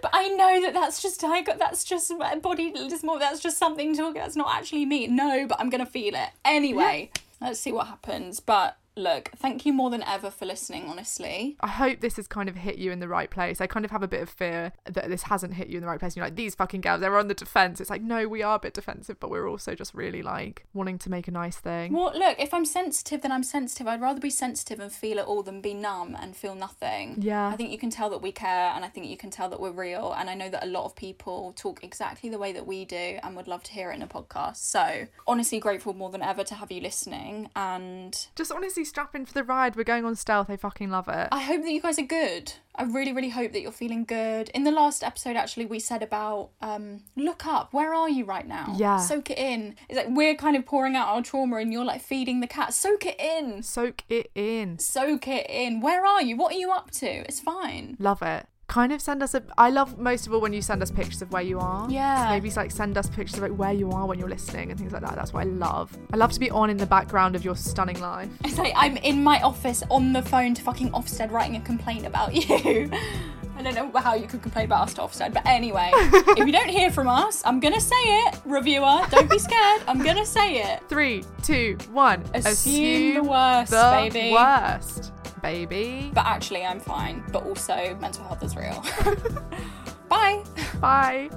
[0.03, 3.20] But I know that that's just I got that's just my body dysmorphia.
[3.20, 4.20] That's just something talking.
[4.20, 5.07] That's not actually me.
[5.07, 7.11] No, but I'm gonna feel it anyway.
[7.40, 8.40] Let's see what happens.
[8.40, 10.86] But look, thank you more than ever for listening.
[10.88, 13.61] Honestly, I hope this has kind of hit you in the right place.
[13.61, 15.86] I kind of have a bit of fear that this hasn't hit you in the
[15.86, 16.16] right place.
[16.16, 17.80] You're like, these fucking girls, they're on the defense.
[17.80, 20.99] It's like, no, we are a bit defensive, but we're also just really like wanting
[20.99, 21.93] to make a nice thing.
[21.93, 23.86] well, look, if I'm sensitive, then I'm sensitive.
[23.86, 27.16] I'd rather be sensitive and feel it all than be numb and feel nothing.
[27.20, 27.49] Yeah.
[27.49, 29.61] I think you can tell that we care, and I think you can tell that
[29.61, 30.12] we're real.
[30.12, 33.18] And I know that a lot of people talk exactly the way that we do,
[33.22, 34.57] and would love to hear it in a podcast.
[34.57, 39.26] So honestly, grateful more than ever to have you listening, and Just honestly strap in
[39.26, 39.76] for the ride.
[39.76, 40.51] We're going on stealth.
[40.51, 41.28] I fucking love it.
[41.33, 42.53] I hope that you guys are good.
[42.74, 44.49] I really, really hope that you're feeling good.
[44.51, 47.72] In the last episode, actually, we said about um, look up.
[47.72, 48.74] Where are you right now?
[48.76, 48.99] Yeah.
[48.99, 49.74] Soak it in.
[49.89, 52.72] It's like we're kind of pouring out our trauma, and you're like feeding the cat.
[52.72, 53.62] Soak it in.
[53.62, 54.78] Soak it in.
[54.78, 55.81] Soak it in.
[55.81, 56.37] Where are you?
[56.37, 57.07] What are you up to?
[57.07, 57.97] It's fine.
[57.99, 58.47] Love it.
[58.70, 59.42] Kind of send us a.
[59.58, 61.90] I love most of all when you send us pictures of where you are.
[61.90, 62.26] Yeah.
[62.26, 64.70] So maybe it's like send us pictures of like where you are when you're listening
[64.70, 65.16] and things like that.
[65.16, 65.98] That's what I love.
[66.12, 68.28] I love to be on in the background of your stunning life.
[68.44, 72.06] It's like I'm in my office on the phone to fucking Ofsted writing a complaint
[72.06, 72.88] about you.
[73.56, 76.52] I don't know how you could complain about us to Ofsted, but anyway, if you
[76.52, 79.00] don't hear from us, I'm gonna say it, reviewer.
[79.10, 79.82] Don't be scared.
[79.88, 80.80] I'm gonna say it.
[80.88, 82.22] Three, two, one.
[82.34, 84.32] Assume the worst, the baby.
[84.32, 85.12] Worst,
[85.43, 86.11] baby.
[86.14, 87.22] But actually, I'm fine.
[87.32, 88.84] But also, mental health is real.
[90.09, 90.43] Bye.
[90.80, 91.30] Bye.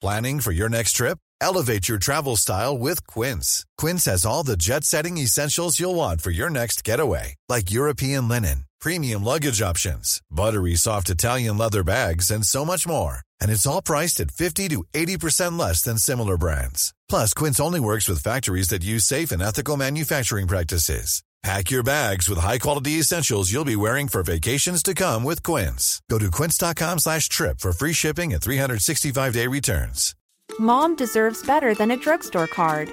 [0.00, 1.18] Planning for your next trip?
[1.42, 3.66] Elevate your travel style with Quince.
[3.76, 8.26] Quince has all the jet setting essentials you'll want for your next getaway, like European
[8.26, 13.20] linen, premium luggage options, buttery soft Italian leather bags, and so much more.
[13.40, 16.92] And it's all priced at 50 to 80% less than similar brands.
[17.08, 21.22] Plus, Quince only works with factories that use safe and ethical manufacturing practices.
[21.42, 26.02] Pack your bags with high-quality essentials you'll be wearing for vacations to come with Quince.
[26.10, 30.14] Go to quince.com slash trip for free shipping and 365-day returns.
[30.58, 32.90] Mom deserves better than a drugstore card.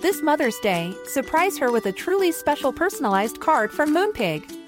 [0.00, 4.67] This Mother's Day, surprise her with a truly special personalized card from Moonpig.